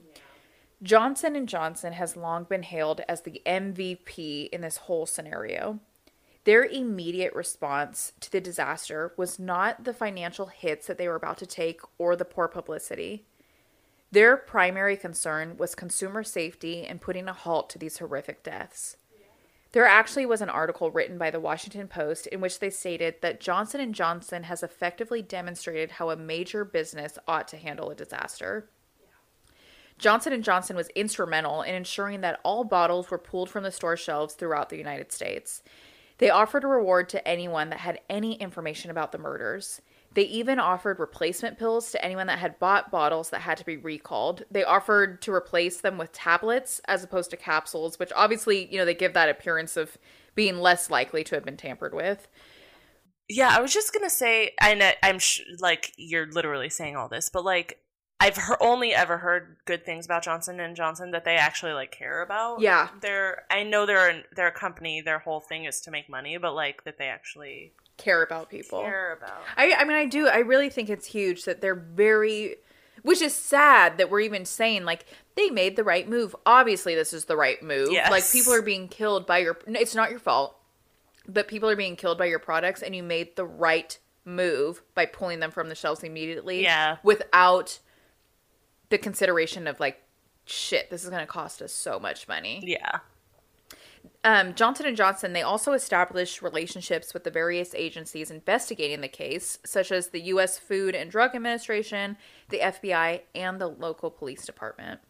Johnson 0.83 1.35
and 1.35 1.48
Johnson 1.48 1.92
has 1.92 2.16
long 2.16 2.44
been 2.44 2.62
hailed 2.62 3.00
as 3.09 3.22
the 3.22 3.42
MVP 3.44 4.48
in 4.50 4.61
this 4.61 4.78
whole 4.78 5.07
scenario. 5.07 5.81
Their 6.44 6.64
immediate 6.64 7.35
response 7.35 8.12
to 8.20 8.31
the 8.31 8.40
disaster 8.40 9.14
was 9.16 9.38
not 9.38 9.85
the 9.85 9.94
financial 9.94 10.46
hits 10.46 10.88
that 10.88 10.98
they 10.98 11.07
were 11.07 11.14
about 11.14 11.38
to 11.38 11.46
take 11.46 11.81
or 11.98 12.16
the 12.16 12.24
poor 12.24 12.48
publicity. 12.48 13.26
Their 14.12 14.37
primary 14.37 14.96
concern 14.96 15.57
was 15.57 15.75
consumer 15.75 16.22
safety 16.22 16.85
and 16.85 17.01
putting 17.01 17.29
a 17.29 17.33
halt 17.33 17.70
to 17.70 17.79
these 17.79 17.98
horrific 17.98 18.42
deaths. 18.42 18.98
There 19.72 19.87
actually 19.87 20.27
was 20.27 20.42
an 20.42 20.51
article 20.51 20.90
written 20.90 21.16
by 21.16 21.31
the 21.31 21.40
Washington 21.40 21.88
Post 21.88 22.27
in 22.27 22.42
which 22.42 22.59
they 22.59 22.68
stated 22.68 23.14
that 23.22 23.40
Johnson 23.40 23.90
& 23.92 23.94
Johnson 23.94 24.42
has 24.42 24.62
effectively 24.62 25.22
demonstrated 25.22 25.92
how 25.92 26.11
a 26.11 26.16
major 26.16 26.62
business 26.62 27.18
ought 27.27 27.48
to 27.48 27.57
handle 27.57 27.88
a 27.90 27.94
disaster. 27.94 28.68
Johnson 29.98 30.42
& 30.42 30.44
Johnson 30.44 30.77
was 30.77 30.88
instrumental 30.88 31.62
in 31.62 31.75
ensuring 31.75 32.20
that 32.20 32.40
all 32.44 32.64
bottles 32.64 33.11
were 33.11 33.16
pulled 33.16 33.48
from 33.48 33.64
the 33.64 33.72
store 33.72 33.96
shelves 33.96 34.35
throughout 34.35 34.68
the 34.68 34.77
United 34.77 35.11
States. 35.11 35.62
They 36.18 36.29
offered 36.29 36.64
a 36.64 36.68
reward 36.68 37.09
to 37.09 37.27
anyone 37.27 37.70
that 37.70 37.81
had 37.81 38.01
any 38.11 38.35
information 38.35 38.90
about 38.90 39.12
the 39.12 39.18
murders. 39.18 39.81
They 40.14 40.25
even 40.25 40.59
offered 40.59 40.98
replacement 40.98 41.59
pills 41.59 41.90
to 41.92 42.05
anyone 42.05 42.27
that 42.27 42.38
had 42.38 42.59
bought 42.59 42.90
bottles 42.90 43.31
that 43.31 43.40
had 43.42 43.57
to 43.59 43.64
be 43.64 43.77
recalled. 43.77 44.44
They 44.51 44.64
offered 44.64 45.22
to 45.22 45.33
replace 45.33 45.81
them 45.81 45.96
with 45.98 46.12
tablets 46.12 46.81
as 46.87 47.03
opposed 47.03 47.31
to 47.31 47.37
capsules, 47.37 47.98
which 47.98 48.12
obviously, 48.14 48.70
you 48.70 48.79
know, 48.79 48.85
they 48.85 48.94
give 48.94 49.14
that 49.14 49.29
appearance 49.29 49.77
of 49.77 49.96
being 50.35 50.59
less 50.61 50.90
likely 50.90 51.25
to 51.25 51.35
have 51.35 51.44
been 51.44 51.57
tampered 51.57 51.94
with. 51.94 52.29
yeah, 53.29 53.55
I 53.57 53.61
was 53.61 53.72
just 53.72 53.92
gonna 53.94 54.11
say, 54.11 54.53
I 54.61 54.75
know, 54.75 54.90
I'm 55.03 55.18
sh- 55.18 55.40
like 55.61 55.92
you're 55.96 56.31
literally 56.31 56.68
saying 56.68 56.96
all 56.96 57.09
this, 57.09 57.31
but 57.31 57.44
like 57.44 57.79
I've 58.20 58.37
he- 58.37 58.55
only 58.61 58.94
ever 58.94 59.18
heard 59.18 59.57
good 59.64 59.85
things 59.85 60.05
about 60.05 60.22
Johnson 60.22 60.61
and 60.61 60.77
Johnson 60.77 61.11
that 61.12 61.25
they 61.25 61.37
actually 61.37 61.72
like 61.72 61.90
care 61.90 62.22
about. 62.22 62.61
Yeah. 62.61 62.88
they're. 63.01 63.44
I 63.51 63.62
know 63.64 63.85
they're 63.87 64.11
an, 64.11 64.25
they're 64.37 64.48
a 64.48 64.53
company. 64.53 65.01
Their 65.01 65.18
whole 65.18 65.40
thing 65.40 65.64
is 65.64 65.81
to 65.83 65.90
make 65.90 66.09
money, 66.09 66.37
but 66.37 66.55
like 66.55 66.85
that 66.85 66.98
they 66.98 67.09
actually 67.09 67.72
Care 67.96 68.22
about 68.22 68.50
people. 68.50 68.81
care 68.83 69.12
about. 69.12 69.42
I, 69.57 69.72
I 69.74 69.85
mean, 69.85 69.96
I 69.96 70.07
do. 70.07 70.26
I 70.26 70.38
really 70.38 70.70
think 70.70 70.90
it's 70.90 71.07
huge 71.07 71.44
that 71.44 71.61
they're 71.61 71.74
very, 71.74 72.57
which 73.02 73.22
is 73.22 73.35
sad 73.35 73.98
that 73.98 74.11
we're 74.11 74.20
even 74.20 74.44
saying 74.44 74.85
like 74.85 75.07
they 75.37 75.50
made 75.50 75.76
the 75.76 75.85
right 75.85 76.09
move. 76.09 76.35
Obviously, 76.44 76.94
this 76.94 77.12
is 77.12 77.26
the 77.26 77.37
right 77.37 77.62
move. 77.62 77.92
Yes. 77.92 78.11
Like 78.11 78.28
people 78.31 78.52
are 78.52 78.62
being 78.62 78.88
killed 78.88 79.26
by 79.26 79.38
your. 79.38 79.59
It's 79.66 79.94
not 79.94 80.11
your 80.11 80.18
fault, 80.18 80.57
but 81.28 81.48
people 81.48 81.68
are 81.68 81.76
being 81.76 81.96
killed 81.96 82.18
by 82.18 82.26
your 82.26 82.38
products, 82.38 82.83
and 82.83 82.96
you 82.96 83.02
made 83.02 83.37
the 83.37 83.44
right 83.44 83.98
move 84.24 84.83
by 84.94 85.07
pulling 85.07 85.40
them 85.40 85.50
from 85.50 85.68
the 85.68 85.74
shelves 85.74 86.02
immediately. 86.02 86.62
Yeah. 86.62 86.96
Without 87.02 87.78
the 88.88 88.98
consideration 88.98 89.66
of 89.66 89.81
like, 89.81 90.02
shit, 90.44 90.90
this 90.90 91.05
is 91.05 91.11
going 91.11 91.22
to 91.22 91.26
cost 91.26 91.62
us 91.62 91.72
so 91.72 91.98
much 91.98 92.28
money 92.28 92.62
Yeah, 92.64 92.98
um, 94.24 94.54
Johnson 94.54 94.86
and 94.86 94.96
Johnson 94.96 95.32
they 95.32 95.42
also 95.42 95.72
established 95.72 96.42
relationships 96.42 97.12
with 97.12 97.24
the 97.24 97.30
various 97.30 97.74
agencies 97.74 98.30
investigating 98.30 99.00
the 99.00 99.08
case, 99.08 99.58
such 99.64 99.90
as 99.90 100.08
the 100.08 100.20
U.S. 100.20 100.58
Food 100.58 100.94
and 100.94 101.10
Drug 101.10 101.34
Administration, 101.34 102.16
the 102.48 102.60
FBI, 102.60 103.22
and 103.34 103.60
the 103.60 103.68
local 103.68 104.10
police 104.10 104.46
department. 104.46 105.00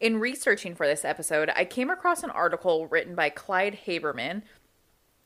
In 0.00 0.18
researching 0.18 0.74
for 0.74 0.86
this 0.86 1.04
episode, 1.04 1.50
I 1.54 1.64
came 1.64 1.90
across 1.90 2.22
an 2.22 2.30
article 2.30 2.86
written 2.86 3.14
by 3.14 3.28
Clyde 3.28 3.80
Haberman 3.86 4.42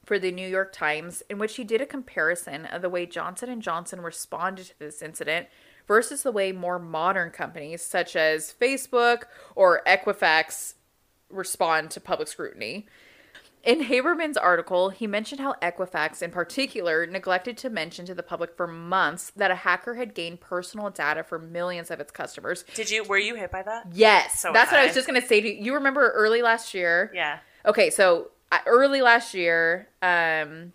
for 0.04 0.18
the 0.18 0.30
New 0.30 0.46
York 0.46 0.72
Times 0.72 1.22
in 1.28 1.38
which 1.38 1.56
he 1.56 1.64
did 1.64 1.80
a 1.80 1.87
comparison 1.87 2.66
of 2.66 2.82
the 2.82 2.90
way 2.90 3.06
Johnson 3.06 3.48
and 3.48 3.62
Johnson 3.62 4.00
responded 4.00 4.66
to 4.66 4.78
this 4.78 5.02
incident 5.02 5.48
versus 5.87 6.22
the 6.22 6.32
way 6.32 6.52
more 6.52 6.78
modern 6.78 7.30
companies 7.30 7.82
such 7.82 8.16
as 8.16 8.54
Facebook 8.61 9.24
or 9.54 9.82
Equifax 9.87 10.74
respond 11.31 11.91
to 11.93 12.01
public 12.01 12.29
scrutiny. 12.29 12.87
In 13.65 13.83
Haberman's 13.83 14.37
article, 14.37 14.91
he 14.91 15.09
mentioned 15.09 15.41
how 15.41 15.55
Equifax, 15.61 16.23
in 16.23 16.31
particular, 16.31 17.05
neglected 17.05 17.57
to 17.59 17.69
mention 17.69 18.07
to 18.07 18.15
the 18.15 18.23
public 18.23 18.57
for 18.57 18.69
months 18.69 19.33
that 19.35 19.51
a 19.51 19.57
hacker 19.57 19.95
had 19.95 20.15
gained 20.15 20.41
personal 20.41 20.89
data 20.89 21.25
for 21.25 21.37
millions 21.41 21.91
of 21.91 21.99
its 21.99 22.12
customers. 22.12 22.65
did 22.75 22.91
you? 22.91 23.03
Were 23.03 23.19
you 23.19 23.35
hit 23.35 23.51
by 23.51 23.65
that? 23.65 23.89
Yes, 23.93 24.39
So 24.41 24.53
that's 24.53 24.71
what 24.71 24.79
I 24.79 24.85
was 24.85 24.91
was 24.91 24.95
just 24.95 25.09
going 25.09 25.21
to 25.21 25.27
say 25.27 25.41
to 25.41 25.53
you. 25.53 25.65
You 25.65 25.75
remember 25.75 26.12
early 26.12 26.43
last 26.43 26.75
year? 26.75 27.11
Yeah. 27.12 27.41
Okay, 27.65 27.91
so 27.91 28.31
uh, 28.53 28.59
early 28.67 29.03
last 29.03 29.35
year, 29.35 29.89
um, 30.01 30.73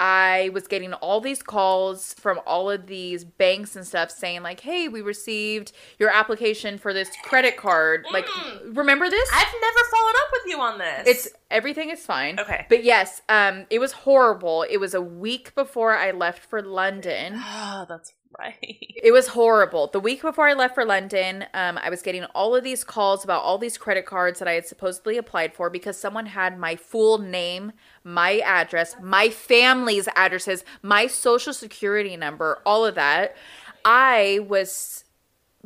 I 0.00 0.50
was 0.52 0.68
getting 0.68 0.92
all 0.94 1.20
these 1.20 1.42
calls 1.42 2.14
from 2.14 2.40
all 2.46 2.70
of 2.70 2.86
these 2.86 3.24
banks 3.24 3.74
and 3.74 3.86
stuff 3.86 4.10
saying 4.10 4.42
like, 4.42 4.60
"Hey, 4.60 4.88
we 4.88 5.00
received 5.00 5.72
your 5.98 6.10
application 6.10 6.78
for 6.78 6.92
this 6.94 7.10
credit 7.24 7.56
card." 7.56 8.06
Like, 8.12 8.26
mm. 8.26 8.76
remember 8.76 9.10
this? 9.10 9.28
I've 9.32 9.54
never 9.60 9.78
followed 9.90 10.14
up 10.14 10.28
with 10.32 10.42
you 10.46 10.60
on 10.60 10.78
this. 10.78 11.06
It's 11.06 11.28
everything 11.50 11.90
is 11.90 12.04
fine. 12.04 12.38
Okay. 12.38 12.66
But 12.68 12.84
yes, 12.84 13.22
um, 13.28 13.66
it 13.70 13.78
was 13.78 13.92
horrible. 13.92 14.64
It 14.68 14.78
was 14.78 14.94
a 14.94 15.00
week 15.00 15.54
before 15.54 15.96
I 15.96 16.10
left 16.10 16.44
for 16.44 16.62
London. 16.62 17.34
oh, 17.36 17.86
that's 17.88 18.12
right. 18.38 18.56
It 18.60 19.12
was 19.12 19.28
horrible. 19.28 19.88
The 19.88 20.00
week 20.00 20.22
before 20.22 20.48
I 20.48 20.54
left 20.54 20.74
for 20.74 20.84
London, 20.84 21.46
um, 21.54 21.78
I 21.78 21.90
was 21.90 22.02
getting 22.02 22.24
all 22.34 22.54
of 22.54 22.64
these 22.64 22.84
calls 22.84 23.24
about 23.24 23.42
all 23.42 23.58
these 23.58 23.78
credit 23.78 24.06
cards 24.06 24.38
that 24.38 24.48
I 24.48 24.52
had 24.52 24.66
supposedly 24.66 25.16
applied 25.16 25.54
for 25.54 25.70
because 25.70 25.98
someone 25.98 26.26
had 26.26 26.58
my 26.58 26.76
full 26.76 27.18
name, 27.18 27.72
my 28.04 28.38
address, 28.38 28.96
my 29.00 29.30
family's 29.30 30.08
addresses, 30.14 30.64
my 30.82 31.06
social 31.06 31.52
security 31.52 32.16
number, 32.16 32.60
all 32.66 32.84
of 32.84 32.94
that. 32.96 33.36
I 33.84 34.40
was 34.48 35.04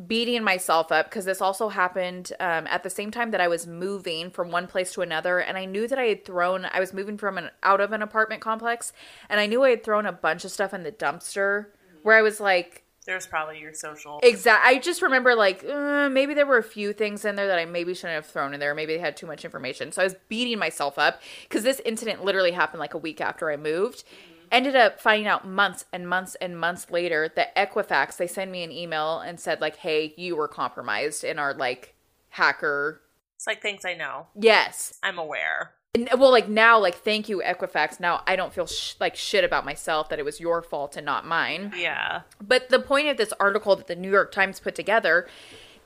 beating 0.07 0.43
myself 0.43 0.91
up 0.91 1.11
because 1.11 1.25
this 1.25 1.41
also 1.41 1.69
happened 1.69 2.33
um, 2.41 2.67
at 2.67 2.83
the 2.83 2.91
same 2.91 3.11
time 3.11 3.31
that 3.31 3.41
I 3.41 3.49
was 3.49 3.67
moving 3.67 4.31
from 4.31 4.51
one 4.51 4.67
place 4.67 4.93
to 4.95 5.03
another, 5.03 5.39
and 5.39 5.59
I 5.59 5.67
knew 5.67 5.87
that 5.87 5.99
I 5.99 6.05
had 6.05 6.25
thrown. 6.25 6.67
I 6.73 6.81
was 6.81 6.93
moving 6.93 7.19
from 7.19 7.37
an 7.39 7.51
out 7.63 7.81
of 7.81 7.93
an 7.93 8.03
apartment 8.03 8.41
complex, 8.41 8.93
and 9.29 9.39
I 9.39 9.47
knew 9.47 9.63
I 9.65 9.71
had 9.71 9.85
thrown 9.85 10.07
a 10.07 10.13
bunch 10.13 10.45
of 10.45 10.51
stuff 10.51 10.73
in 10.73 10.83
the 10.83 10.93
dumpster. 10.93 11.67
Where 12.03 12.17
I 12.17 12.23
was 12.23 12.41
like, 12.41 12.85
There's 13.07 13.27
probably 13.27 13.61
your 13.61 13.75
social. 13.75 14.19
exact. 14.23 14.65
I 14.67 14.79
just 14.79 15.03
remember 15.03 15.35
like 15.35 15.65
uh, 15.65 16.09
maybe 16.09 16.35
there 16.35 16.47
were 16.47 16.59
a 16.59 16.65
few 16.65 16.93
things 16.93 17.25
in 17.25 17.37
there 17.37 17.47
that 17.47 17.59
I 17.59 17.65
maybe 17.65 17.95
shouldn't 17.95 18.15
have 18.15 18.27
thrown 18.27 18.55
in 18.55 18.61
there. 18.61 18.75
Maybe 18.75 18.95
they 18.95 18.99
had 19.01 19.17
too 19.17 19.27
much 19.27 19.45
information, 19.45 19.93
so 19.93 20.01
I 20.01 20.05
was 20.05 20.17
beating 20.29 20.59
myself 20.59 20.99
up 20.99 21.21
because 21.43 21.63
this 21.63 21.81
incident 21.85 22.25
literally 22.25 22.53
happened 22.53 22.81
like 22.81 22.95
a 22.95 22.99
week 22.99 23.21
after 23.21 23.51
I 23.51 23.57
moved. 23.57 24.05
Ended 24.53 24.77
up 24.77 25.01
finding 25.01 25.27
out 25.27 25.49
months 25.49 25.87
and 25.93 26.07
months 26.07 26.35
and 26.37 26.59
months 26.59 26.91
later 26.91 27.33
that 27.37 27.57
Equifax 27.57 28.19
they 28.19 28.27
sent 28.27 28.51
me 28.51 28.63
an 28.63 28.71
email 28.71 29.19
and 29.19 29.41
said 29.41 29.61
like, 29.63 29.77
"Hey, 29.77 30.13
you 30.17 30.37
were 30.37 30.47
compromised 30.47 31.25
in 31.25 31.39
our 31.39 31.55
like 31.55 31.95
hacker." 32.29 33.01
It's 33.37 33.47
like 33.47 33.63
things 33.63 33.85
I 33.85 33.95
know. 33.95 34.27
Yes. 34.39 34.99
I'm 35.03 35.19
aware. 35.19 35.73
And, 35.95 36.09
well, 36.17 36.31
like 36.31 36.49
now, 36.49 36.79
like 36.79 36.97
thank 36.97 37.29
you 37.29 37.43
Equifax. 37.45 37.99
Now 37.99 38.23
I 38.27 38.37
don't 38.37 38.53
feel 38.53 38.67
sh- 38.67 38.95
like 39.01 39.17
shit 39.17 39.43
about 39.43 39.65
myself 39.65 40.11
that 40.11 40.19
it 40.19 40.25
was 40.25 40.39
your 40.39 40.63
fault 40.63 40.97
and 40.97 41.07
not 41.07 41.27
mine. 41.27 41.73
Yeah. 41.77 42.23
But 42.41 42.69
the 42.69 42.79
point 42.79 43.09
of 43.09 43.17
this 43.17 43.33
article 43.41 43.75
that 43.77 43.87
the 43.87 43.97
New 43.97 44.11
York 44.11 44.33
Times 44.33 44.61
put 44.61 44.75
together 44.75 45.27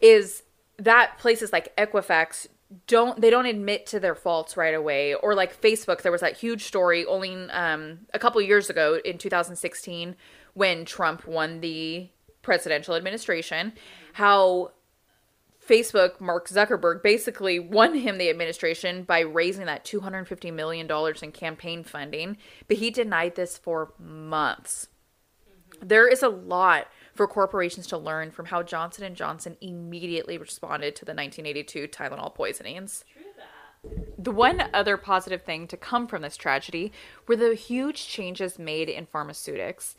is 0.01 0.43
that 0.79 1.19
places 1.19 1.53
like 1.53 1.75
Equifax 1.77 2.49
don't 2.87 3.21
they 3.21 3.31
don't 3.31 3.47
admit 3.47 3.87
to 3.87 4.01
their 4.01 4.15
faults 4.15 4.57
right 4.57 4.75
away 4.75 5.15
or 5.15 5.35
like 5.35 5.61
Facebook 5.61 6.03
there 6.03 6.13
was 6.13 6.21
that 6.21 6.37
huge 6.37 6.65
story 6.65 7.05
only 7.07 7.35
um 7.51 8.01
a 8.15 8.19
couple 8.19 8.41
years 8.41 8.71
ago 8.71 9.01
in 9.05 9.19
2016 9.19 10.17
when 10.55 10.85
Trump 10.85 11.27
won 11.27 11.61
the 11.61 12.09
presidential 12.43 12.95
administration 12.95 13.73
how 14.15 14.73
Facebook, 15.67 16.21
Mark 16.21 16.49
Zuckerberg, 16.49 17.03
basically 17.03 17.59
won 17.59 17.95
him 17.95 18.19
the 18.19 18.31
administration 18.31 19.03
by 19.03 19.21
raising 19.21 19.67
that 19.67 19.85
$250 19.85 20.53
million 20.53 20.89
in 21.23 21.33
campaign 21.33 21.83
funding, 21.83 22.37
but 22.69 22.77
he 22.77 22.91
denied 22.91 23.35
this 23.35 23.59
for 23.59 23.93
months. 23.99 24.89
There 25.81 26.09
is 26.09 26.23
a 26.23 26.29
lot 26.29 26.87
for 27.17 27.27
corporations 27.27 27.87
to 27.89 27.99
learn 27.99 28.31
from 28.31 28.47
how 28.47 28.63
Johnson 28.63 29.13
& 29.15 29.17
Johnson 29.17 29.57
immediately 29.61 30.39
responded 30.39 30.95
to 30.97 31.05
the 31.05 31.11
1982 31.15 31.89
Tylenol 31.89 32.35
poisonings. 32.35 33.05
The 34.19 34.33
one 34.33 34.65
other 34.75 34.97
positive 34.97 35.43
thing 35.43 35.69
to 35.69 35.77
come 35.77 36.07
from 36.09 36.23
this 36.23 36.37
tragedy 36.37 36.93
were 37.29 37.37
the 37.37 37.55
huge 37.55 38.09
changes 38.09 38.59
made 38.59 38.89
in 38.89 39.07
pharmaceutics. 39.07 39.95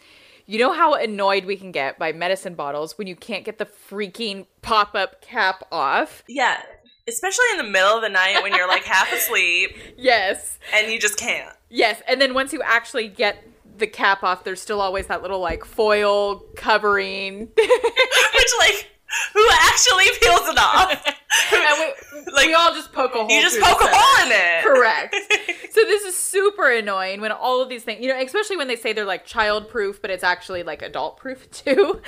You 0.46 0.60
know 0.60 0.74
how 0.74 0.94
annoyed 0.94 1.46
we 1.46 1.56
can 1.58 1.72
get 1.72 1.98
by 2.00 2.12
medicine 2.12 2.56
bottles 2.56 2.98
when 2.98 3.08
you 3.08 3.16
can't 3.16 3.46
get 3.46 3.58
the 3.60 3.66
freaking 3.66 4.46
pop 4.62 4.94
up 4.96 5.22
cap 5.22 5.66
off? 5.72 6.24
Yeah. 6.28 6.62
Especially 7.08 7.46
in 7.54 7.58
the 7.58 7.72
middle 7.72 7.96
of 7.96 8.02
the 8.02 8.10
night 8.10 8.42
when 8.44 8.54
you're 8.54 8.68
like 8.68 8.84
half 8.84 9.12
asleep 9.14 9.76
Yes. 9.98 10.60
and 10.74 10.92
you 10.92 11.00
just 11.00 11.18
can't. 11.18 11.54
Yes. 11.70 12.02
And 12.08 12.20
then 12.20 12.34
once 12.34 12.52
you 12.52 12.62
actually 12.62 13.08
get 13.08 13.42
the 13.78 13.88
cap 13.88 14.24
off, 14.24 14.44
there's 14.44 14.62
still 14.62 14.82
always 14.82 15.08
that 15.08 15.22
little 15.22 15.40
like 15.40 15.66
foil 15.66 16.40
covering. 16.56 17.40
Which, 17.56 18.52
like, 18.60 18.90
who 19.34 19.48
actually 19.64 20.06
peels 20.22 20.48
it 20.50 20.58
off? 20.58 21.06
and 21.54 21.80
we, 21.80 22.32
Like, 22.34 22.48
we 22.48 22.54
all 22.54 22.74
just 22.74 22.92
poke 22.92 23.16
a 23.16 23.20
hole. 23.20 23.32
you 23.32 23.42
just 23.42 23.60
poke 23.60 23.82
a 23.82 23.88
hole 23.90 24.26
in 24.26 24.32
it. 24.34 24.64
Correct. 24.64 25.16
so 25.72 25.82
this 25.82 26.04
is 26.04 26.16
super 26.16 26.70
annoying 26.70 27.22
when 27.22 27.32
all 27.32 27.62
of 27.62 27.70
these 27.70 27.84
things, 27.84 28.02
you 28.02 28.10
know, 28.10 28.20
especially 28.20 28.58
when 28.58 28.68
they 28.68 28.76
say 28.76 28.92
they're 28.94 29.06
like 29.06 29.26
child 29.26 29.70
proof, 29.70 30.02
but 30.02 30.12
it's 30.12 30.24
actually 30.24 30.64
like 30.64 30.82
adult 30.82 31.18
proof 31.18 31.50
too. 31.52 32.02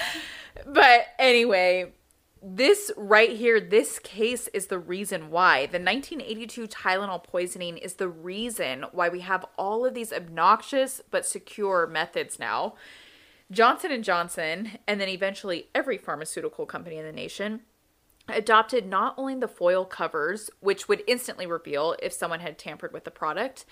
but 0.65 1.05
anyway, 1.17 1.93
this 2.41 2.91
right 2.95 3.32
here, 3.32 3.60
this 3.60 3.99
case 3.99 4.47
is 4.49 4.67
the 4.67 4.80
reason 4.80 5.30
why 5.30 5.65
the 5.65 5.80
1982 5.80 6.67
Tylenol 6.67 7.23
poisoning 7.23 7.78
is 7.78 7.95
the 7.95 8.08
reason 8.08 8.86
why 8.91 9.10
we 9.10 9.19
have 9.21 9.45
all 9.58 9.86
of 9.86 9.93
these 9.93 10.13
obnoxious 10.13 11.02
but 11.12 11.25
secure 11.25 11.86
methods 11.86 12.39
now. 12.39 12.75
Johnson 13.52 13.91
and 13.91 14.04
Johnson, 14.04 14.71
and 14.88 15.02
then 15.02 15.10
eventually 15.10 15.67
every 15.73 15.97
pharmaceutical 15.97 16.65
company 16.65 16.97
in 16.97 17.06
the 17.06 17.12
nation, 17.12 17.62
adopted 18.28 18.86
not 18.86 19.15
only 19.17 19.36
the 19.36 19.47
foil 19.47 19.86
covers, 19.86 20.49
which 20.60 20.88
would 20.88 21.04
instantly 21.08 21.47
reveal 21.47 21.95
if 22.02 22.13
someone 22.13 22.39
had 22.39 22.58
tampered 22.58 22.93
with 22.93 23.04
the 23.04 23.12
product, 23.12 23.65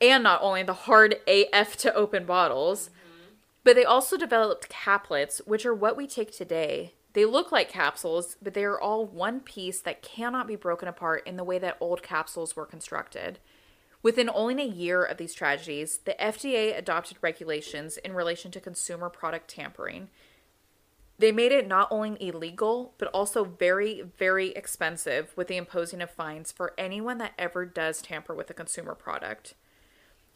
and 0.00 0.22
not 0.22 0.40
only 0.42 0.62
the 0.62 0.74
hard 0.74 1.16
AF 1.26 1.76
to 1.78 1.94
open 1.94 2.24
bottles, 2.24 2.88
mm-hmm. 2.88 3.34
but 3.64 3.74
they 3.74 3.84
also 3.84 4.16
developed 4.16 4.68
caplets, 4.68 5.40
which 5.46 5.66
are 5.66 5.74
what 5.74 5.96
we 5.96 6.06
take 6.06 6.30
today. 6.30 6.92
They 7.12 7.24
look 7.24 7.50
like 7.50 7.68
capsules, 7.68 8.36
but 8.40 8.54
they 8.54 8.64
are 8.64 8.80
all 8.80 9.04
one 9.04 9.40
piece 9.40 9.80
that 9.80 10.02
cannot 10.02 10.46
be 10.46 10.56
broken 10.56 10.88
apart 10.88 11.26
in 11.26 11.36
the 11.36 11.44
way 11.44 11.58
that 11.58 11.76
old 11.80 12.02
capsules 12.02 12.54
were 12.54 12.66
constructed. 12.66 13.38
Within 14.02 14.30
only 14.32 14.62
a 14.62 14.66
year 14.66 15.04
of 15.04 15.18
these 15.18 15.34
tragedies, 15.34 15.98
the 16.04 16.16
FDA 16.20 16.76
adopted 16.76 17.18
regulations 17.20 17.96
in 17.98 18.14
relation 18.14 18.50
to 18.52 18.60
consumer 18.60 19.10
product 19.10 19.48
tampering. 19.48 20.08
They 21.18 21.32
made 21.32 21.52
it 21.52 21.68
not 21.68 21.88
only 21.90 22.16
illegal, 22.18 22.94
but 22.96 23.08
also 23.08 23.44
very, 23.44 24.00
very 24.00 24.50
expensive 24.52 25.34
with 25.36 25.48
the 25.48 25.58
imposing 25.58 26.00
of 26.00 26.10
fines 26.10 26.50
for 26.50 26.72
anyone 26.78 27.18
that 27.18 27.34
ever 27.38 27.66
does 27.66 28.00
tamper 28.00 28.34
with 28.34 28.48
a 28.48 28.54
consumer 28.54 28.94
product. 28.94 29.52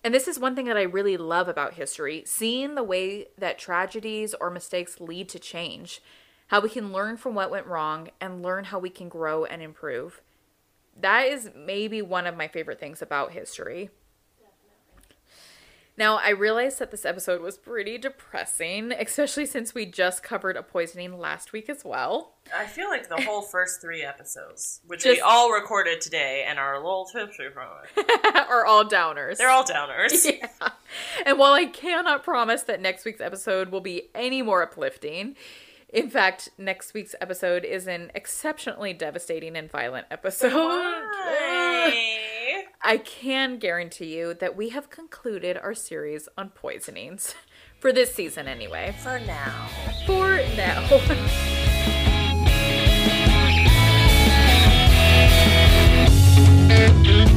And 0.03 0.13
this 0.13 0.29
is 0.29 0.39
one 0.39 0.55
thing 0.55 0.67
that 0.67 0.77
I 0.77 0.83
really 0.83 1.17
love 1.17 1.49
about 1.49 1.75
history 1.75 2.25
seeing 2.27 2.75
the 2.75 2.83
way 2.83 3.29
that 3.39 3.59
tragedies 3.59 4.35
or 4.35 4.51
mistakes 4.51 5.01
lead 5.01 5.31
to 5.31 5.39
change, 5.39 6.03
how 6.49 6.61
we 6.61 6.69
can 6.69 6.93
learn 6.93 7.17
from 7.17 7.35
what 7.35 7.51
went 7.51 7.67
wrong 7.67 8.09
and 8.21 8.43
learn 8.43 8.65
how 8.65 8.79
we 8.79 8.91
can 8.91 9.09
grow 9.09 9.45
and 9.45 9.63
improve. 9.63 10.21
That 11.01 11.27
is 11.27 11.51
maybe 11.57 12.03
one 12.03 12.27
of 12.27 12.37
my 12.37 12.49
favorite 12.49 12.79
things 12.79 13.03
about 13.03 13.33
history. 13.33 13.91
Now, 15.97 16.17
I 16.17 16.31
realized 16.31 16.81
that 16.81 16.91
this 16.91 17.05
episode 17.05 17.41
was 17.41 17.57
pretty 17.57 17.99
depressing, 17.99 18.91
especially 18.99 19.47
since 19.47 19.75
we 19.75 19.87
just 19.87 20.23
covered 20.23 20.57
a 20.57 20.63
poisoning 20.63 21.19
last 21.19 21.53
week 21.53 21.69
as 21.69 21.85
well. 21.85 22.35
I 22.55 22.67
feel 22.67 22.89
like 22.89 23.09
the 23.09 23.23
whole 23.23 23.43
first 23.43 23.81
three 23.81 24.03
episodes, 24.03 24.81
which 24.87 25.05
we 25.05 25.21
all 25.21 25.53
recorded 25.53 26.01
today 26.01 26.45
and 26.49 26.59
are 26.59 26.75
a 26.75 26.79
little 26.79 27.07
tipsy 27.07 27.49
from 27.49 27.69
it, 27.97 28.37
are 28.51 28.67
all 28.67 28.85
downers. 28.85 29.39
they're 29.39 29.51
all 29.51 29.65
downers. 29.65 30.25
yeah. 30.41 30.71
And 31.25 31.39
while 31.39 31.53
I 31.53 31.67
cannot 31.67 32.25
promise 32.25 32.65
that 32.65 32.81
next 32.81 33.05
week's 33.05 33.21
episode 33.21 33.71
will 33.71 33.81
be 33.81 34.11
any 34.15 34.43
more 34.43 34.63
uplifting, 34.63 35.37
in 35.95 36.11
fact, 36.11 36.51
next 36.59 36.93
week's 36.93 37.15
episode 37.21 37.65
is 37.65 37.87
an 37.87 38.11
exceptionally 38.17 38.93
devastating 38.93 39.57
and 39.57 39.71
violent 39.71 40.09
episode. 40.11 40.53
Why? 40.53 41.95
I 42.83 42.97
can 42.99 43.59
guarantee 43.59 44.17
you 44.17 44.35
that 44.35 44.57
we 44.57 44.71
have 44.71 44.91
concluded 44.91 45.57
our 45.57 45.73
series 45.73 46.29
on 46.37 46.51
poisonings. 46.51 47.37
For 47.79 47.93
this 47.93 48.13
season, 48.13 48.49
anyway. 48.49 48.95
For 49.03 49.21
now. 49.21 49.69
For 50.07 50.37
now. 50.57 50.85
Thank 56.67 57.07
you 57.29 57.34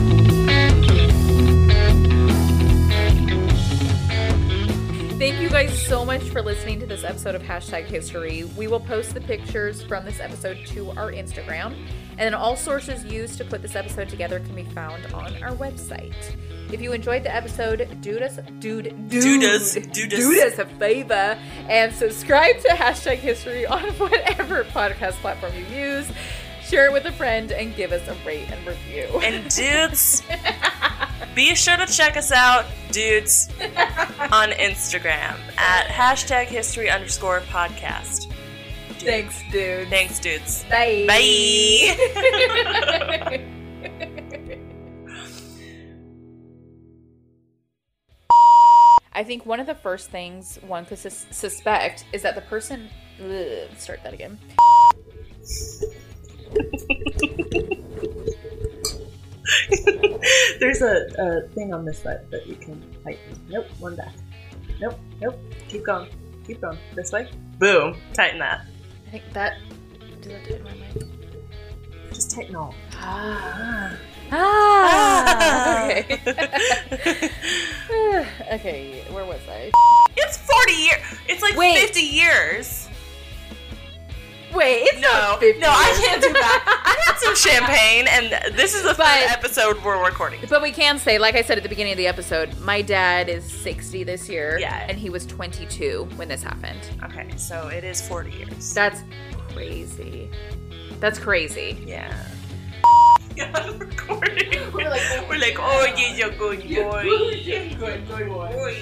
guys 5.49 5.81
so 5.87 6.03
much 6.05 6.23
for 6.23 6.41
listening 6.41 6.79
to 6.79 6.85
this 6.85 7.03
episode 7.03 7.33
of 7.33 7.41
Hashtag 7.41 7.85
History. 7.85 8.43
We 8.57 8.67
will 8.67 8.79
post 8.79 9.13
the 9.13 9.21
pictures 9.21 9.81
from 9.81 10.03
this 10.05 10.19
episode 10.19 10.57
to 10.67 10.91
our 10.91 11.11
Instagram, 11.11 11.73
and 12.11 12.19
then 12.19 12.33
all 12.33 12.55
sources 12.55 13.05
used 13.05 13.37
to 13.37 13.45
put 13.45 13.61
this 13.61 13.75
episode 13.75 14.09
together 14.09 14.39
can 14.39 14.55
be 14.55 14.63
found 14.63 15.05
on 15.13 15.41
our 15.41 15.51
website. 15.51 16.13
If 16.71 16.81
you 16.81 16.91
enjoyed 16.91 17.23
the 17.23 17.33
episode, 17.33 17.87
do 18.01 18.19
us, 18.19 18.39
dude, 18.59 19.09
dude, 19.09 19.41
do 19.41 19.47
us- 19.55 19.73
do 19.73 20.41
us 20.45 20.59
a 20.59 20.65
favor 20.65 21.37
and 21.69 21.93
subscribe 21.93 22.59
to 22.59 22.67
Hashtag 22.69 23.17
History 23.17 23.65
on 23.65 23.83
whatever 23.97 24.65
podcast 24.65 25.13
platform 25.21 25.53
you 25.55 25.65
use. 25.75 26.11
Share 26.63 26.87
it 26.87 26.91
with 26.91 27.05
a 27.05 27.13
friend 27.13 27.53
and 27.53 27.73
give 27.77 27.93
us 27.93 28.05
a 28.09 28.15
rate 28.25 28.51
and 28.51 28.67
review. 28.67 29.05
And 29.23 29.43
dudes, 29.49 30.21
be 31.35 31.55
sure 31.55 31.77
to 31.77 31.85
check 31.85 32.17
us 32.17 32.31
out 32.31 32.65
dudes 32.91 33.49
on 34.31 34.51
Instagram 34.51 35.37
at 35.57 35.87
hashtag 35.87 36.45
history 36.45 36.89
underscore 36.89 37.41
podcast. 37.41 38.33
Thanks, 38.99 39.41
dude. 39.51 39.87
Thanks, 39.89 40.19
dudes. 40.19 40.63
Bye. 40.69 41.05
Bye. 41.07 41.95
I 49.13 49.23
think 49.23 49.45
one 49.47 49.59
of 49.59 49.65
the 49.65 49.73
first 49.73 50.11
things 50.11 50.59
one 50.67 50.85
could 50.85 50.99
sus- 50.99 51.25
suspect 51.31 52.05
is 52.13 52.21
that 52.21 52.35
the 52.35 52.41
person. 52.41 52.87
Ugh, 53.19 53.67
start 53.75 54.01
that 54.03 54.13
again. 54.13 54.37
There's 60.59 60.81
a, 60.81 61.07
a 61.17 61.47
thing 61.49 61.73
on 61.73 61.85
this 61.85 61.99
side 61.99 62.29
that 62.31 62.47
you 62.47 62.55
can 62.55 62.83
tighten. 63.03 63.39
Nope, 63.49 63.65
one 63.79 63.95
back. 63.95 64.13
Nope, 64.79 64.99
nope. 65.21 65.39
Keep 65.69 65.85
going. 65.85 66.09
Keep 66.45 66.61
going. 66.61 66.77
This 66.95 67.11
way. 67.11 67.29
Boom. 67.59 67.97
Tighten 68.13 68.39
that. 68.39 68.65
I 69.07 69.11
think 69.11 69.23
that. 69.33 69.57
Does 70.21 70.31
that 70.31 70.43
tighten 70.43 70.63
my 70.63 70.73
mic? 70.73 71.03
Just 72.13 72.31
tighten 72.31 72.55
all. 72.55 72.73
Ah. 72.93 73.97
Ah. 74.31 75.85
okay. 75.85 76.19
okay. 78.53 79.03
Where 79.11 79.25
was 79.25 79.41
I? 79.49 79.71
It's 80.17 80.37
40 80.37 80.73
years. 80.73 81.01
It's 81.27 81.41
like 81.41 81.55
Wait. 81.55 81.77
50 81.79 82.01
years. 82.01 82.89
Wait, 84.53 84.81
it's 84.83 85.01
No, 85.01 85.09
not 85.11 85.39
50 85.39 85.59
no, 85.59 85.67
I 85.69 86.01
can't 86.03 86.21
do 86.21 86.33
that. 86.33 86.76
I 87.23 87.27
had 87.29 87.37
some 87.37 87.51
champagne, 87.51 88.07
and 88.07 88.55
this 88.55 88.75
is 88.75 88.83
the 88.83 88.89
third 88.93 88.97
But- 88.97 89.31
episode 89.31 89.83
we're 89.83 90.03
recording. 90.03 90.39
But 90.49 90.61
we 90.61 90.71
can 90.71 90.99
say, 90.99 91.17
like 91.17 91.35
I 91.35 91.41
said 91.41 91.57
at 91.57 91.63
the 91.63 91.69
beginning 91.69 91.93
of 91.93 91.97
the 91.97 92.07
episode, 92.07 92.57
my 92.59 92.81
dad 92.81 93.29
is 93.29 93.43
60 93.43 94.03
this 94.03 94.29
year. 94.29 94.57
Yeah. 94.59 94.85
And 94.87 94.97
he 94.97 95.09
was 95.09 95.25
22 95.25 96.07
when 96.15 96.27
this 96.27 96.43
happened. 96.43 96.79
Okay, 97.03 97.27
so 97.37 97.67
it 97.67 97.83
is 97.83 98.05
40 98.07 98.31
years. 98.31 98.73
That's 98.73 99.01
crazy. 99.53 100.29
That's 100.99 101.19
crazy. 101.19 101.77
Yeah. 101.85 102.13
Yeah, 103.35 103.69
recording. 103.77 104.49
We're 104.73 104.89
like, 104.89 105.01
We're 105.29 105.37
like, 105.37 105.57
oh, 105.59 105.85
yeah, 105.95 106.15
you're 106.15 106.31
good 106.31 106.59
boy. 106.59 107.03
good, 107.45 107.77
good 107.77 108.07
boy. 108.07 108.27
Boy. 108.27 108.75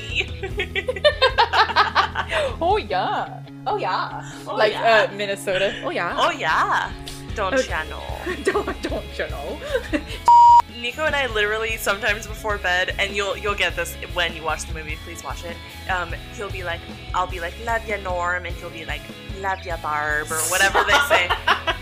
oh, 2.62 2.78
yeah. 2.78 3.42
Oh, 3.68 3.76
yeah. 3.76 4.32
Oh, 4.48 4.56
like 4.56 4.72
yeah. 4.72 5.08
Uh, 5.12 5.14
Minnesota. 5.14 5.76
Oh, 5.84 5.90
yeah. 5.90 6.16
Oh, 6.18 6.32
yeah. 6.32 6.90
Don't 7.36 7.54
Okay. 7.54 7.70
ya 7.70 7.84
know? 7.84 8.04
don't, 8.44 8.82
don't 8.82 9.30
know? 9.30 9.60
Nico 10.80 11.06
and 11.06 11.16
I 11.16 11.28
literally 11.28 11.78
sometimes 11.78 12.28
before 12.28 12.58
bed, 12.58 12.96
and 13.00 13.16
you'll 13.16 13.38
you'll 13.38 13.56
get 13.56 13.76
this 13.76 13.96
when 14.14 14.36
you 14.36 14.44
watch 14.44 14.66
the 14.66 14.74
movie. 14.74 14.98
Please 15.04 15.24
watch 15.24 15.44
it. 15.44 15.56
Um, 15.90 16.14
he'll 16.36 16.50
be 16.50 16.64
like, 16.64 16.82
I'll 17.14 17.28
be 17.28 17.40
like, 17.40 17.54
love 17.66 17.88
ya 17.88 17.98
Norm, 17.98 18.46
and 18.46 18.56
he'll 18.56 18.70
be 18.70 18.86
like, 18.86 19.02
love 19.42 19.66
ya 19.66 19.78
Barb, 19.82 20.32
or 20.32 20.40
whatever 20.50 20.84
they 20.84 21.00
say. 21.08 21.30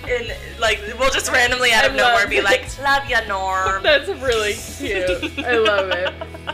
and 0.16 0.36
like 0.60 0.80
we'll 1.00 1.12
just 1.12 1.32
randomly 1.32 1.72
out 1.72 1.86
of 1.86 1.96
nowhere 1.96 2.28
be 2.28 2.42
like, 2.42 2.66
love 2.82 3.08
ya 3.10 3.22
Norm. 3.28 3.84
That's 3.84 4.10
really 4.22 4.54
cute. 4.78 5.40
I 5.46 5.58
love 5.58 5.90
it. 5.92 6.14